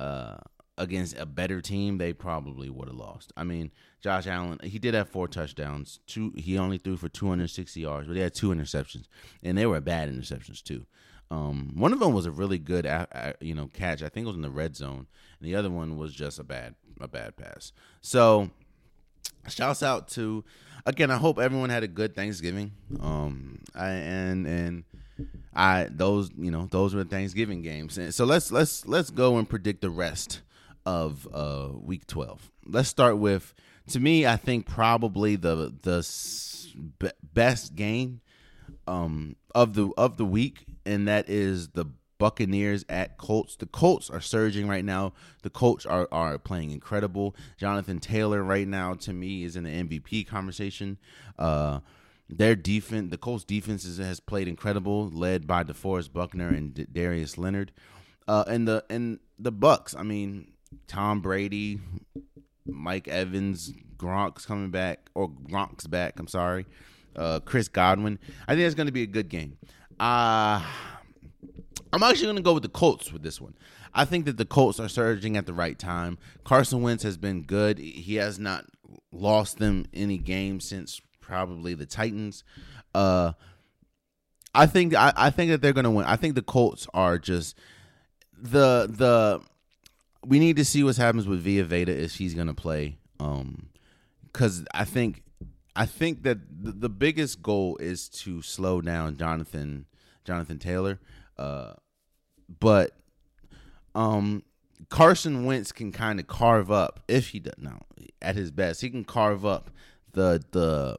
[0.00, 0.38] uh,
[0.78, 3.32] against a better team, they probably would have lost.
[3.36, 3.70] I mean,
[4.00, 6.00] Josh Allen, he did have four touchdowns.
[6.06, 9.06] Two, he only threw for 260 yards, but he had two interceptions,
[9.42, 10.86] and they were bad interceptions too.
[11.30, 12.86] Um, one of them was a really good,
[13.40, 14.02] you know, catch.
[14.02, 15.06] I think it was in the red zone,
[15.40, 17.72] and the other one was just a bad, a bad pass.
[18.00, 18.50] So
[19.48, 20.44] shouts out to
[20.86, 24.84] again i hope everyone had a good thanksgiving um I, and and
[25.54, 29.38] i those you know those were the thanksgiving games and so let's let's let's go
[29.38, 30.42] and predict the rest
[30.86, 33.52] of uh week 12 let's start with
[33.88, 38.20] to me i think probably the the best game
[38.86, 41.86] um of the of the week and that is the
[42.18, 43.56] Buccaneers at Colts.
[43.56, 45.12] The Colts are surging right now.
[45.42, 47.36] The Colts are, are playing incredible.
[47.58, 50.98] Jonathan Taylor right now to me is in the MVP conversation.
[51.38, 51.80] Uh,
[52.28, 56.86] their defense, the Colts defense is, has played incredible, led by DeForest Buckner and D-
[56.90, 57.72] Darius Leonard.
[58.26, 60.52] Uh, and the and the Bucs, I mean,
[60.86, 61.80] Tom Brady,
[62.66, 66.18] Mike Evans, Gronk's coming back, or Gronk's back.
[66.18, 66.66] I'm sorry,
[67.14, 68.18] uh, Chris Godwin.
[68.46, 69.58] I think it's going to be a good game.
[69.98, 70.62] Uh
[71.92, 73.54] I'm actually going to go with the Colts with this one.
[73.94, 76.18] I think that the Colts are surging at the right time.
[76.44, 77.78] Carson Wentz has been good.
[77.78, 78.66] He has not
[79.12, 82.44] lost them any game since probably the Titans.
[82.94, 83.32] Uh,
[84.54, 86.04] I think I, I think that they're going to win.
[86.04, 87.56] I think the Colts are just
[88.36, 89.40] the the.
[90.26, 92.98] We need to see what happens with Vita Vea if he's going to play.
[93.20, 93.68] Um,
[94.24, 95.22] because I think
[95.74, 99.86] I think that the, the biggest goal is to slow down Jonathan
[100.24, 100.98] Jonathan Taylor.
[101.38, 101.74] Uh,
[102.60, 102.92] but
[103.94, 104.42] um,
[104.88, 107.80] Carson Wentz can kind of carve up if he does now
[108.20, 108.80] at his best.
[108.80, 109.70] He can carve up
[110.12, 110.96] the the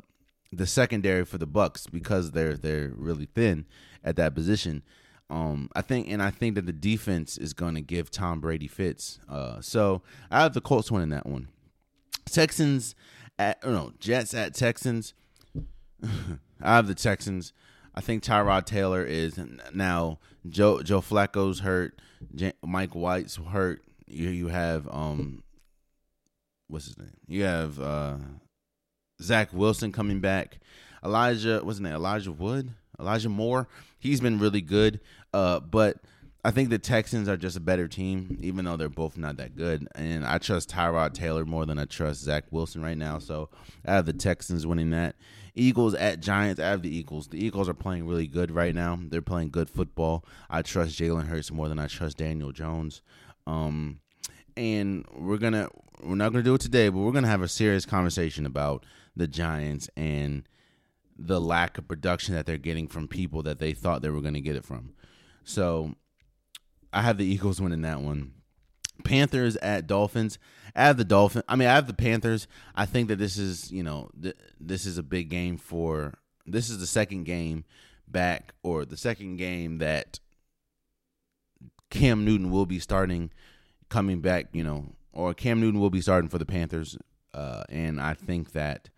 [0.52, 3.66] the secondary for the Bucs because they're they're really thin
[4.04, 4.84] at that position.
[5.30, 8.68] Um, I think, and I think that the defense is going to give Tom Brady
[8.68, 9.20] fits.
[9.28, 10.02] Uh, so
[10.32, 11.50] I have the Colts winning that one.
[12.26, 12.96] Texans
[13.40, 15.14] at no Jets at Texans.
[16.04, 17.54] I have the Texans.
[17.94, 19.40] I think Tyrod Taylor is
[19.74, 22.00] now Joe Joe Flacco's hurt.
[22.36, 23.82] J- Mike White's hurt.
[24.08, 25.44] You you have um,
[26.68, 27.18] what's his name?
[27.28, 28.18] You have uh,
[29.22, 30.60] Zach Wilson coming back.
[31.04, 32.72] Elijah wasn't it Elijah Wood?
[33.00, 33.68] Elijah Moore.
[34.00, 35.00] He's been really good.
[35.34, 35.98] Uh, but
[36.44, 39.56] I think the Texans are just a better team, even though they're both not that
[39.56, 39.88] good.
[39.96, 43.20] And I trust Tyrod Taylor more than I trust Zach Wilson right now.
[43.20, 43.50] So
[43.86, 45.16] I have the Texans winning that.
[45.56, 46.62] Eagles at Giants.
[46.62, 47.28] I have the Eagles.
[47.28, 48.98] The Eagles are playing really good right now.
[49.10, 50.24] They're playing good football.
[50.50, 53.02] I trust Jalen Hurts more than I trust Daniel Jones.
[53.46, 54.00] Um,
[54.56, 55.70] and we're gonna
[56.02, 58.86] we're not gonna do it today, but we're gonna have a serious conversation about
[59.16, 60.48] the Giants and
[61.18, 64.42] the lack of production that they're getting from people that they thought they were gonna
[64.42, 64.94] get it from.
[65.44, 65.96] So
[66.94, 68.34] I have the Eagles winning that one.
[69.04, 70.40] Panthers at Dolphins.
[70.76, 71.46] I have the Dolphins.
[71.48, 72.48] I mean, I have the Panthers.
[72.76, 76.16] I think that this is, you know, th- this is a big game for.
[76.46, 77.66] This is the second game
[78.08, 80.20] back, or the second game that
[81.90, 83.32] Cam Newton will be starting,
[83.90, 84.48] coming back.
[84.54, 86.98] You know, or Cam Newton will be starting for the Panthers,
[87.34, 88.90] uh, and I think that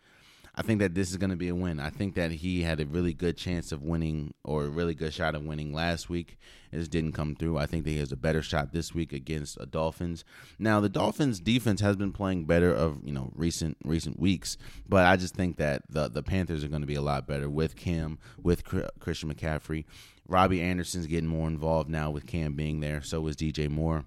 [0.59, 1.79] I think that this is going to be a win.
[1.79, 5.13] I think that he had a really good chance of winning or a really good
[5.13, 6.37] shot of winning last week.
[6.73, 7.57] It just didn't come through.
[7.57, 10.25] I think that he has a better shot this week against the Dolphins.
[10.59, 15.05] Now, the Dolphins defense has been playing better of, you know, recent recent weeks, but
[15.05, 17.77] I just think that the the Panthers are going to be a lot better with
[17.77, 18.65] Cam, with
[18.99, 19.85] Christian McCaffrey.
[20.27, 23.01] Robbie Anderson's getting more involved now with Cam being there.
[23.01, 24.03] So is DJ Moore.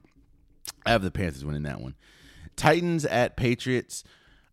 [0.84, 1.94] I have the Panthers winning that one.
[2.56, 4.04] Titans at Patriots.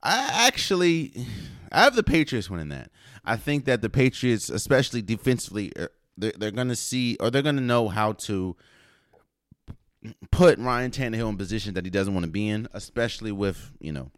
[0.02, 1.14] I actually,
[1.72, 2.91] I have the Patriots winning that.
[3.26, 5.88] I think that the Patriots, especially defensively, uh,
[6.18, 8.56] they're, they're going to see or they're going to know how to
[10.32, 13.91] put Ryan Tannehill in positions that he doesn't want to be in, especially with you
[13.91, 14.12] know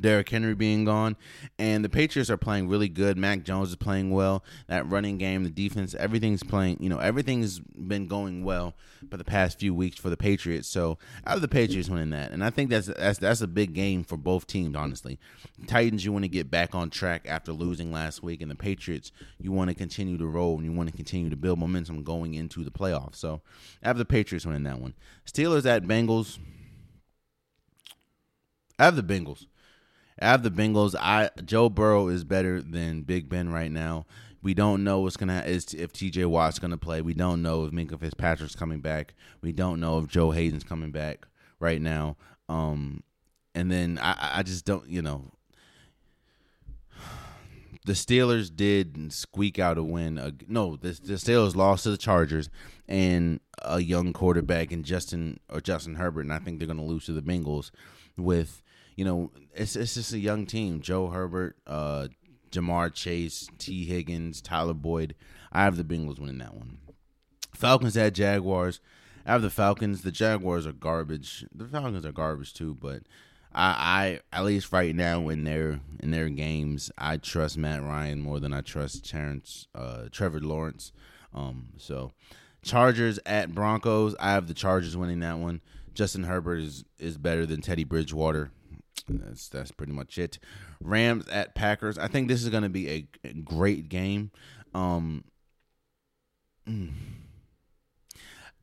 [0.00, 1.16] Derrick Henry being gone,
[1.58, 3.18] and the Patriots are playing really good.
[3.18, 4.44] Mac Jones is playing well.
[4.68, 6.78] That running game, the defense, everything's playing.
[6.80, 8.74] You know, everything's been going well
[9.10, 10.68] for the past few weeks for the Patriots.
[10.68, 13.74] So I have the Patriots winning that, and I think that's that's that's a big
[13.74, 14.76] game for both teams.
[14.76, 15.18] Honestly,
[15.66, 19.12] Titans, you want to get back on track after losing last week, and the Patriots,
[19.38, 22.34] you want to continue to roll and you want to continue to build momentum going
[22.34, 23.16] into the playoffs.
[23.16, 23.42] So
[23.82, 24.94] I have the Patriots winning that one.
[25.26, 26.38] Steelers at Bengals.
[28.78, 29.46] I have the Bengals.
[30.20, 30.94] I have the Bengals.
[30.98, 34.06] I Joe Burrow is better than Big Ben right now.
[34.42, 36.24] We don't know what's gonna is if T.J.
[36.26, 37.02] Watt's gonna play.
[37.02, 39.14] We don't know if Minkah Fitzpatrick's coming back.
[39.42, 41.26] We don't know if Joe Haden's coming back
[41.58, 42.16] right now.
[42.48, 43.02] Um,
[43.54, 45.32] and then I, I just don't, you know,
[47.86, 50.18] the Steelers did squeak out a win.
[50.18, 52.50] Uh, no, the, the Steelers lost to the Chargers
[52.88, 56.84] and a young quarterback in Justin or Justin Herbert, and I think they're going to
[56.84, 57.70] lose to the Bengals.
[58.16, 58.62] With
[59.00, 60.82] you know, it's it's just a young team.
[60.82, 62.08] Joe Herbert, uh,
[62.50, 65.14] Ja'Marr Chase, Tee Higgins, Tyler Boyd.
[65.50, 66.76] I have the Bengals winning that one.
[67.54, 68.78] Falcons at Jaguars.
[69.24, 70.02] I have the Falcons.
[70.02, 71.46] The Jaguars are garbage.
[71.50, 73.04] The Falcons are garbage too, but
[73.54, 78.20] I, I at least right now in their in their games, I trust Matt Ryan
[78.20, 80.92] more than I trust Terrence, uh, Trevor Lawrence.
[81.32, 82.12] Um, so
[82.60, 84.14] Chargers at Broncos.
[84.20, 85.62] I have the Chargers winning that one.
[85.94, 88.50] Justin Herbert is is better than Teddy Bridgewater.
[89.08, 90.38] That's that's pretty much it.
[90.80, 91.98] Rams at Packers.
[91.98, 94.30] I think this is going to be a, great game.
[94.74, 95.24] Um,
[96.68, 96.90] mm.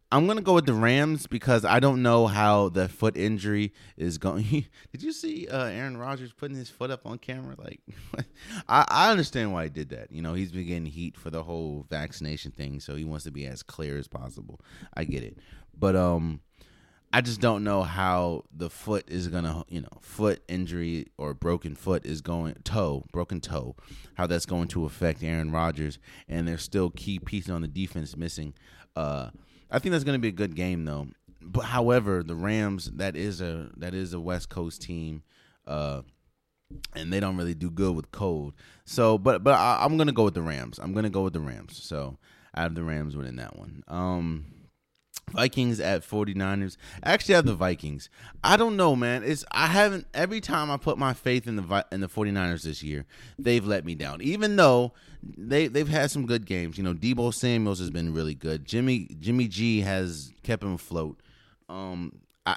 [0.09, 4.17] I'm gonna go with the Rams because I don't know how the foot injury is
[4.17, 4.65] going.
[4.91, 7.55] did you see uh, Aaron Rodgers putting his foot up on camera?
[7.57, 7.81] Like,
[8.69, 10.09] I, I understand why he did that.
[10.11, 13.31] You know, he's been getting heat for the whole vaccination thing, so he wants to
[13.31, 14.61] be as clear as possible.
[14.93, 15.39] I get it,
[15.77, 16.39] but um,
[17.13, 21.75] I just don't know how the foot is gonna, you know, foot injury or broken
[21.75, 23.75] foot is going toe, broken toe,
[24.15, 28.15] how that's going to affect Aaron Rodgers, and there's still key pieces on the defense
[28.17, 28.53] missing.
[28.95, 29.29] Uh
[29.69, 31.07] I think that's going to be a good game though.
[31.41, 35.23] But however, the Rams that is a that is a West Coast team,
[35.65, 36.01] uh,
[36.95, 38.53] and they don't really do good with cold.
[38.85, 40.79] So, but but I, going to go with the Rams.
[40.79, 41.81] I'm to go with the Rams.
[41.81, 42.17] So
[42.53, 43.83] I have the Rams winning that one.
[43.87, 44.45] Um,
[45.31, 46.77] Vikings at 49ers.
[47.03, 48.09] I actually have the Vikings.
[48.43, 49.23] I don't know, man.
[49.23, 52.81] It's I haven't every time I put my faith in the in the 49ers this
[52.81, 53.05] year,
[53.37, 54.21] they've let me down.
[54.21, 56.77] Even though they they've had some good games.
[56.77, 58.65] You know, Deebo Samuels has been really good.
[58.65, 61.19] Jimmy Jimmy G has kept him afloat.
[61.67, 62.55] Um I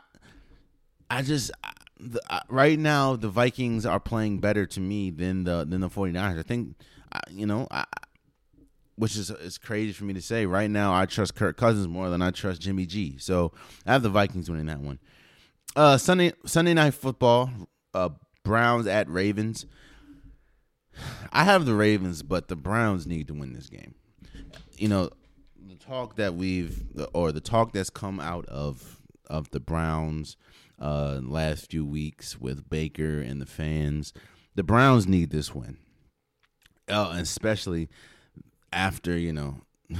[1.10, 1.50] I just
[1.98, 6.38] the, right now the Vikings are playing better to me than the than the 49ers.
[6.38, 6.76] I think
[7.12, 7.84] I, you know, I
[9.00, 10.44] which is is crazy for me to say.
[10.44, 13.16] Right now, I trust Kirk Cousins more than I trust Jimmy G.
[13.18, 13.50] So
[13.86, 14.98] I have the Vikings winning that one.
[15.74, 17.50] Uh, Sunday Sunday night football.
[17.94, 18.10] Uh,
[18.44, 19.64] Browns at Ravens.
[21.32, 23.94] I have the Ravens, but the Browns need to win this game.
[24.76, 25.10] You know,
[25.66, 26.84] the talk that we've
[27.14, 30.36] or the talk that's come out of of the Browns
[30.78, 34.12] uh last few weeks with Baker and the fans,
[34.56, 35.78] the Browns need this win.
[36.88, 37.88] Oh, especially
[38.72, 39.56] after you know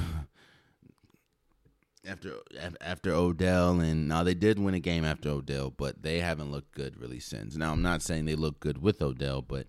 [2.07, 2.35] after
[2.81, 6.73] after Odell and now they did win a game after Odell, but they haven't looked
[6.73, 7.57] good really since.
[7.57, 9.67] Now I'm not saying they look good with Odell, but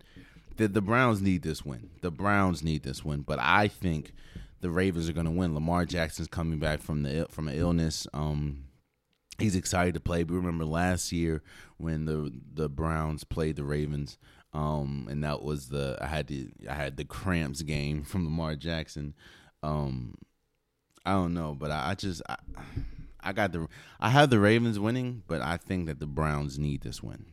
[0.58, 1.90] the the Browns need this win.
[2.02, 4.14] The Browns need this win, but I think
[4.62, 5.54] the Ravens are going to win.
[5.54, 8.08] Lamar Jackson's coming back from the from an illness.
[8.14, 8.66] Um,
[9.40, 10.24] he's excited to play.
[10.24, 11.42] We remember last year
[11.78, 14.18] when the the Browns played the Ravens.
[14.54, 18.56] Um, and that was the I had the I had the cramps game from Lamar
[18.56, 19.14] Jackson.
[19.64, 20.16] Um,
[21.06, 22.38] I don't know, but I, I just I,
[23.22, 23.68] I got the
[24.00, 27.26] I have the Ravens winning, but I think that the Browns need this win.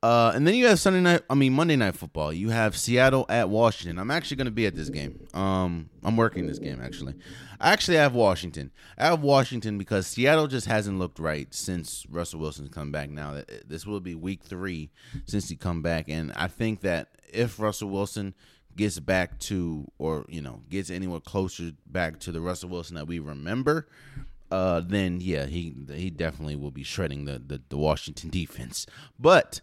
[0.00, 1.22] Uh, and then you have Sunday night.
[1.28, 2.32] I mean Monday night football.
[2.32, 3.98] You have Seattle at Washington.
[3.98, 5.26] I'm actually going to be at this game.
[5.34, 7.14] Um, I'm working this game actually.
[7.60, 8.70] I actually have Washington.
[8.96, 13.10] I have Washington because Seattle just hasn't looked right since Russell Wilson's come back.
[13.10, 14.90] Now this will be week three
[15.24, 18.34] since he come back, and I think that if Russell Wilson
[18.76, 23.08] gets back to, or you know, gets anywhere closer back to the Russell Wilson that
[23.08, 23.88] we remember,
[24.52, 28.86] uh, then yeah, he he definitely will be shredding the the, the Washington defense.
[29.18, 29.60] But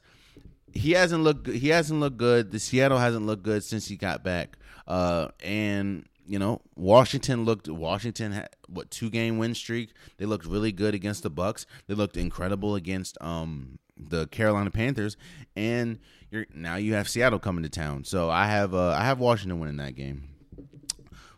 [0.75, 2.51] he hasn't looked he hasn't looked good.
[2.51, 4.57] The Seattle hasn't looked good since he got back.
[4.87, 9.91] Uh, and you know, Washington looked Washington had what two game win streak.
[10.17, 11.65] They looked really good against the Bucs.
[11.87, 15.15] They looked incredible against um the Carolina Panthers,
[15.55, 15.99] and
[16.29, 18.03] you're now you have Seattle coming to town.
[18.03, 20.29] So I have uh, I have Washington winning that game.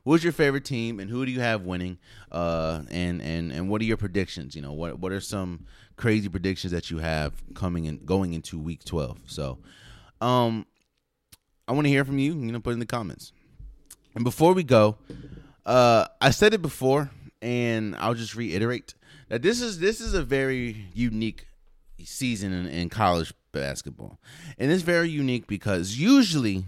[0.03, 1.97] Who's your favorite team, and who do you have winning?
[2.31, 4.55] Uh, and and and what are your predictions?
[4.55, 5.65] You know, what what are some
[5.97, 9.19] crazy predictions that you have coming in going into week 12.
[9.27, 9.57] So,
[10.21, 10.65] um
[11.67, 13.33] I want to hear from you, you know, put in the comments.
[14.15, 14.97] And before we go,
[15.65, 17.09] uh I said it before
[17.41, 18.95] and I'll just reiterate
[19.29, 21.47] that this is this is a very unique
[22.03, 24.19] season in, in college basketball.
[24.57, 26.63] And it's very unique because usually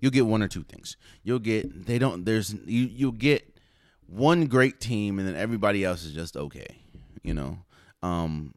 [0.00, 0.96] you'll get one or two things.
[1.22, 3.56] You'll get they don't there's you you'll get
[4.06, 6.76] one great team and then everybody else is just okay,
[7.22, 7.58] you know.
[8.02, 8.54] Um,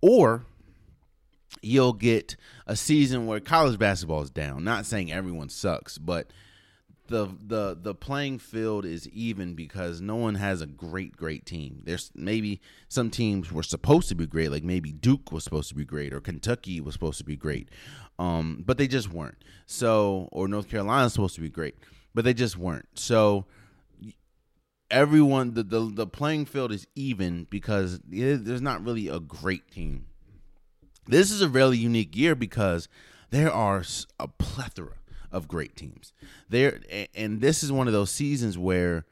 [0.00, 0.44] or
[1.60, 2.36] you'll get
[2.66, 4.64] a season where college basketball is down.
[4.64, 6.32] Not saying everyone sucks, but
[7.08, 11.82] the the the playing field is even because no one has a great great team.
[11.84, 15.74] There's maybe some teams were supposed to be great, like maybe Duke was supposed to
[15.74, 17.68] be great or Kentucky was supposed to be great,
[18.18, 19.44] um, but they just weren't.
[19.66, 21.76] So or North Carolina was supposed to be great,
[22.14, 22.88] but they just weren't.
[22.94, 23.46] So
[24.92, 30.06] everyone the the, the playing field is even because there's not really a great team.
[31.08, 32.88] This is a really unique year because
[33.30, 33.82] there are
[34.20, 34.94] a plethora
[35.32, 36.12] of great teams.
[36.48, 36.78] There
[37.14, 39.04] and this is one of those seasons where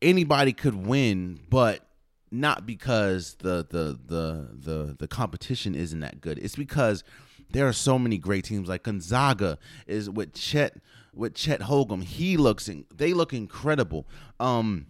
[0.00, 1.86] anybody could win, but
[2.30, 6.38] not because the the the the the competition isn't that good.
[6.38, 7.04] It's because
[7.50, 10.80] there are so many great teams like Gonzaga is with Chet
[11.14, 12.02] with Chet Holmgren.
[12.04, 14.06] He looks in, they look incredible.
[14.40, 14.86] Um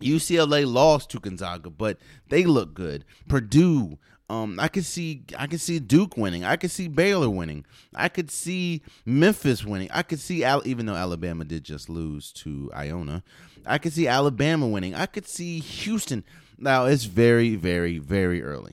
[0.00, 1.96] UCLA lost to Gonzaga, but
[2.28, 3.04] they look good.
[3.28, 3.98] Purdue
[4.32, 6.42] um, I could see I could see Duke winning.
[6.42, 7.66] I could see Baylor winning.
[7.94, 9.90] I could see Memphis winning.
[9.92, 13.22] I could see Al- even though Alabama did just lose to Iona,
[13.66, 14.94] I could see Alabama winning.
[14.94, 16.24] I could see Houston.
[16.56, 18.72] Now it's very very very early.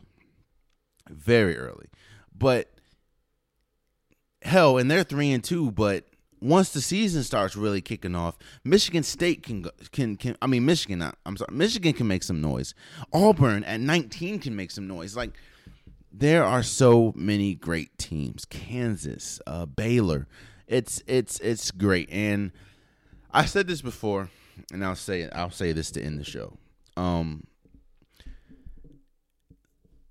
[1.10, 1.88] Very early.
[2.34, 2.72] But
[4.42, 6.06] hell, and they're 3 and 2, but
[6.42, 11.02] once the season starts really kicking off, Michigan State can can can I mean Michigan
[11.26, 12.74] I'm sorry Michigan can make some noise.
[13.14, 15.16] Auburn at 19 can make some noise.
[15.16, 15.32] Like
[16.12, 18.46] there are so many great teams.
[18.46, 20.28] Kansas, uh, Baylor.
[20.68, 22.10] It's it's it's great.
[22.12, 22.52] And
[23.32, 24.30] I said this before,
[24.72, 25.32] and I'll say it.
[25.36, 26.58] I'll say this to end the show.
[26.98, 27.46] Um,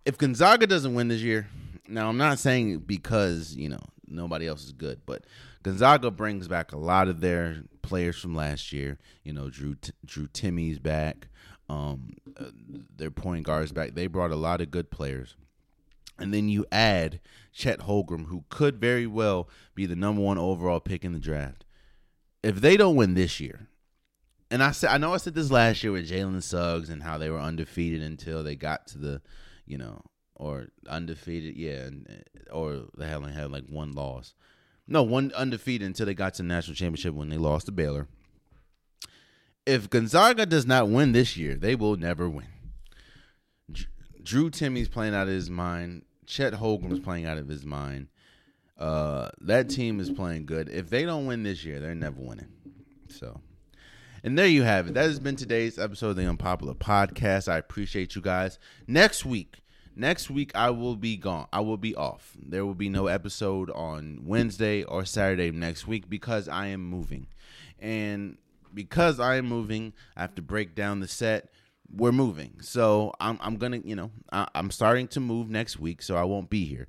[0.04, 1.48] if Gonzaga doesn't win this year,
[1.86, 5.24] now I'm not saying because you know nobody else is good, but
[5.68, 8.98] Gonzaga brings back a lot of their players from last year.
[9.22, 11.28] You know, Drew Drew Timme's back.
[11.68, 12.46] Um, uh,
[12.96, 13.94] their point guards back.
[13.94, 15.36] They brought a lot of good players.
[16.18, 17.20] And then you add
[17.52, 21.66] Chet Holmgren, who could very well be the number one overall pick in the draft.
[22.42, 23.68] If they don't win this year,
[24.50, 27.18] and I said I know I said this last year with Jalen Suggs and how
[27.18, 29.20] they were undefeated until they got to the,
[29.66, 30.00] you know,
[30.34, 34.32] or undefeated, yeah, and, or they only had like one loss.
[34.88, 38.08] No, one undefeated until they got to the national championship when they lost to Baylor.
[39.66, 42.46] If Gonzaga does not win this year, they will never win.
[44.22, 46.04] Drew Timme's playing out of his mind.
[46.26, 48.08] Chet Holmgren's playing out of his mind.
[48.78, 50.70] Uh, that team is playing good.
[50.70, 52.48] If they don't win this year, they're never winning.
[53.08, 53.40] So,
[54.22, 54.94] and there you have it.
[54.94, 57.48] That has been today's episode of the Unpopular Podcast.
[57.48, 58.58] I appreciate you guys.
[58.86, 59.60] Next week,
[59.98, 61.46] next week I will be gone.
[61.52, 62.36] I will be off.
[62.40, 67.26] There will be no episode on Wednesday or Saturday next week because I am moving,
[67.78, 68.38] and
[68.72, 71.50] because I am moving, I have to break down the set
[71.94, 72.54] we're moving.
[72.60, 76.24] So I'm I'm gonna you know I, am starting to move next week, so I
[76.24, 76.88] won't be here.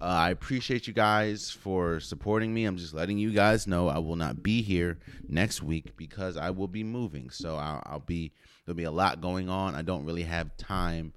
[0.00, 2.64] Uh, I appreciate you guys for supporting me.
[2.64, 4.98] I'm just letting you guys know I will not be here
[5.28, 7.30] next week because I will be moving.
[7.30, 8.32] So I'll, I'll be
[8.64, 9.74] there'll be a lot going on.
[9.74, 11.12] I don't really have time,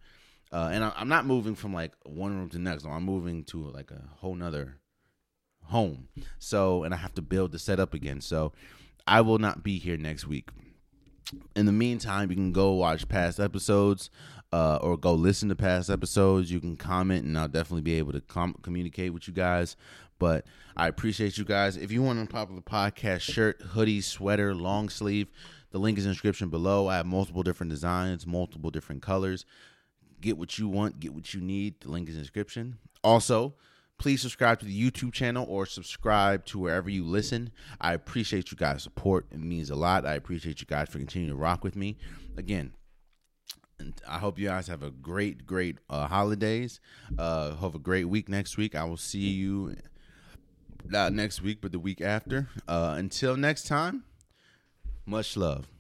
[0.52, 2.86] uh, and I, am not moving from like one room to next.
[2.86, 4.78] No, I'm moving to like a whole nother
[5.66, 6.10] home.
[6.40, 8.22] So and I have to build the setup again.
[8.22, 8.54] So
[9.08, 10.50] I will not be here next week
[11.56, 14.10] in the meantime, you can go watch past episodes
[14.52, 16.52] uh, or go listen to past episodes.
[16.52, 19.76] You can comment, and I'll definitely be able to com- communicate with you guys.
[20.20, 20.46] But
[20.78, 21.78] I appreciate you guys.
[21.78, 25.30] If you want a popular podcast shirt, hoodie, sweater, long sleeve,
[25.72, 26.88] the link is in the description below.
[26.88, 29.46] I have multiple different designs, multiple different colors.
[30.22, 31.82] Get what you want, get what you need.
[31.82, 32.78] The link is in the description.
[33.04, 33.56] Also,
[33.98, 37.52] please subscribe to the YouTube channel or subscribe to wherever you listen.
[37.80, 39.26] I appreciate you guys' support.
[39.32, 40.06] It means a lot.
[40.06, 41.98] I appreciate you guys for continuing to rock with me.
[42.38, 42.74] Again,
[44.08, 46.80] I hope you guys have a great, great uh, holidays.
[47.18, 48.76] Uh, have a great week next week.
[48.76, 49.76] I will see you
[50.86, 52.48] not next week, but the week after.
[52.68, 54.04] Uh, until next time,
[55.06, 55.71] much love.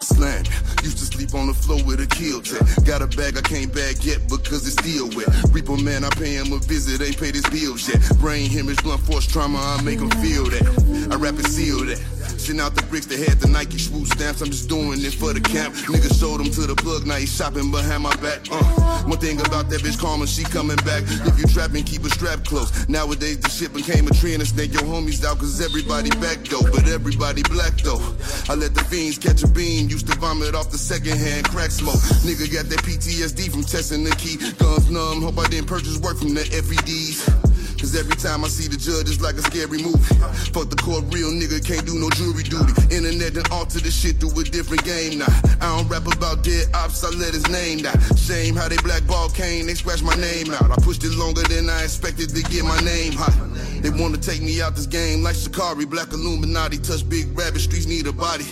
[0.00, 0.44] Slang.
[0.82, 2.62] Used to sleep on the floor with a kill check.
[2.84, 5.28] Got a bag I can't bag yet because it's still wet.
[5.52, 8.00] Reaper man, I pay him a visit, ain't paid his bills yet.
[8.18, 11.08] Brain hemorrhage, blunt force trauma, I make him feel that.
[11.10, 11.98] I rap and seal that.
[12.38, 14.40] Send out the bricks that had the Nike swoop stamps.
[14.40, 15.74] I'm just doing it for the camp.
[15.74, 18.46] Nigga showed him to the plug, now he shopping behind my back.
[18.50, 18.77] Uh,
[19.18, 21.02] one thing about that bitch karma, she coming back.
[21.26, 22.88] If you trapping, keep a strap close.
[22.88, 26.62] Nowadays the shit became a trend and snake your homies out cause everybody back though.
[26.62, 28.00] But everybody black though.
[28.48, 32.00] I let the fiends catch a beam, used to vomit off the secondhand crack smoke.
[32.22, 34.36] Nigga got that PTSD from testing the key.
[34.58, 37.47] Guns numb, hope I didn't purchase work from the FEDs.
[37.78, 40.02] Cause every time I see the judge, it's like a scary movie.
[40.50, 42.74] Fuck the court, real nigga can't do no jury duty.
[42.90, 45.30] Internet done alter the shit through a different game now.
[45.62, 47.94] I don't rap about dead ops, I let his name die.
[48.18, 50.70] Shame how they blackball Kane, they scratch my name out.
[50.70, 53.30] I pushed it longer than I expected to get my name hot.
[53.78, 57.86] They wanna take me out this game like Shikari, Black Illuminati, touch big rabbit, streets
[57.86, 58.44] need a body.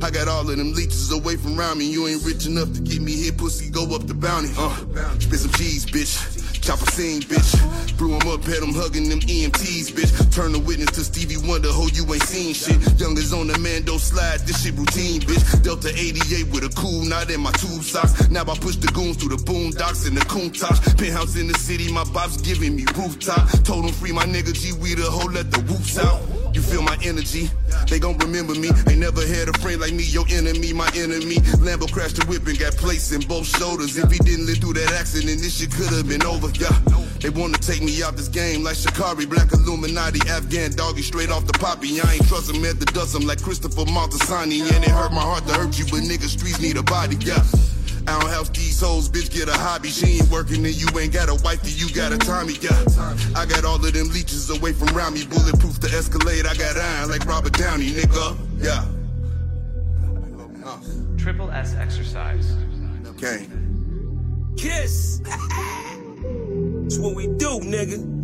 [0.00, 1.90] I got all of them leeches away from around me.
[1.90, 4.50] You ain't rich enough to get me here, pussy, go up the bounty.
[4.56, 4.70] Uh,
[5.18, 6.43] spit some cheese, bitch.
[6.64, 7.98] Chopper scene, bitch.
[7.98, 10.34] Blew him up, had him hugging them EMTs, bitch.
[10.34, 12.80] Turn the witness to Stevie Wonder, ho, you ain't seen shit.
[12.98, 15.62] Youngers on the Mando slide, this shit routine, bitch.
[15.62, 18.30] Delta 88 with a cool knot in my tube socks.
[18.30, 20.80] Now I push the goons through the boondocks and the coon tops.
[20.94, 23.46] Penthouse in the city, my bops giving me rooftop.
[23.64, 26.43] Told him free my nigga G, we the hoe, let the whoops out.
[26.54, 27.50] You feel my energy?
[27.90, 28.68] They gon' remember me.
[28.86, 31.42] Ain't never had a friend like me, your enemy, my enemy.
[31.58, 33.96] Lambo crashed the whip and got placed in both shoulders.
[33.96, 36.48] If he didn't live through that accident, this shit could've been over.
[36.54, 36.70] Yeah,
[37.18, 41.44] they wanna take me out this game like Shikari, Black Illuminati, Afghan doggy, straight off
[41.44, 42.00] the poppy.
[42.00, 44.62] I ain't trust him at the dust, I'm like Christopher Moltisanti.
[44.62, 47.16] And it hurt my heart to hurt you, but niggas, streets need a body.
[47.18, 47.42] Yeah.
[48.06, 49.88] I don't help these hoes, bitch, get a hobby.
[49.88, 52.84] She ain't working and you ain't got a wifey, you got a Tommy, yeah.
[53.34, 55.24] I got all of them leeches away from around me.
[55.24, 58.36] Bulletproof to escalate, I got iron like Robert Downey, nigga.
[58.58, 58.84] Yeah.
[61.16, 62.54] Triple S exercise.
[63.06, 63.46] Okay.
[64.56, 65.20] Kiss.
[65.24, 68.23] That's what we do, nigga.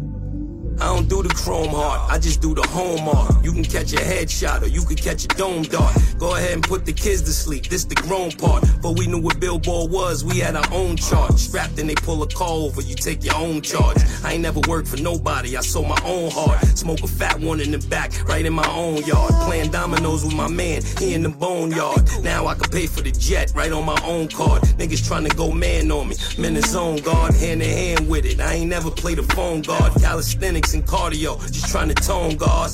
[0.81, 3.45] I don't do the chrome heart, I just do the home art.
[3.45, 5.95] You can catch a headshot or you can catch a dome dart.
[6.19, 8.65] Go ahead and put the kids to sleep, this the grown part.
[8.81, 11.39] But we knew what Billboard was, we had our own chart.
[11.39, 13.99] Strapped and they pull a call over, you take your own charge.
[14.25, 16.65] I ain't never worked for nobody, I sold my own heart.
[16.79, 19.33] Smoke a fat one in the back, right in my own yard.
[19.47, 22.09] Playing dominoes with my man, he in the boneyard.
[22.23, 24.63] Now I can pay for the jet, right on my own card.
[24.79, 28.25] Niggas trying to go man on me, men in zone guard, hand in hand with
[28.25, 28.41] it.
[28.41, 32.71] I ain't never played a phone guard, calisthenics and cardio, just trying to tone guard.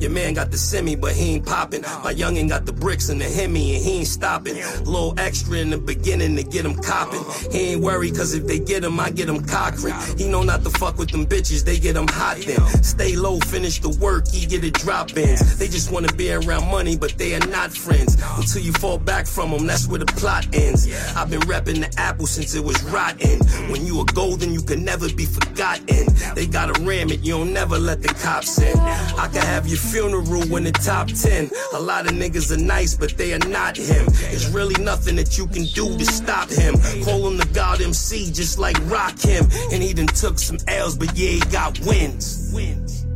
[0.00, 1.82] Your man got the semi, but he ain't popping.
[1.82, 4.54] My youngin' got the bricks and the Hemi, and he ain't stopping.
[4.84, 7.24] Little extra in the beginning to get him copping.
[7.50, 9.94] He ain't worried, cause if they get him, I get him cockring.
[10.16, 12.60] He know not to fuck with them bitches, they get him hot then.
[12.82, 15.58] Stay low, finish the work, he get it drop ins.
[15.58, 18.16] They just wanna be around money, but they are not friends.
[18.36, 20.88] Until you fall back from them, that's where the plot ends.
[21.16, 23.40] I've been repping the apple since it was rotten.
[23.70, 26.06] When you are golden, you can never be forgotten.
[26.34, 28.78] They gotta ram it, you don't never let the cops in.
[28.78, 31.50] I can have your funeral in the top 10.
[31.74, 34.06] A lot of niggas are nice, but they are not him.
[34.06, 36.74] There's really nothing that you can do to stop him.
[37.04, 39.46] Call him the God MC, just like Rock him.
[39.72, 42.50] And he done took some L's, but yeah, he got wins.
[42.54, 43.06] Wins.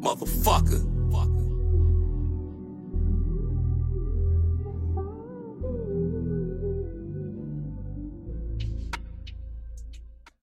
[0.00, 0.89] Motherfucker.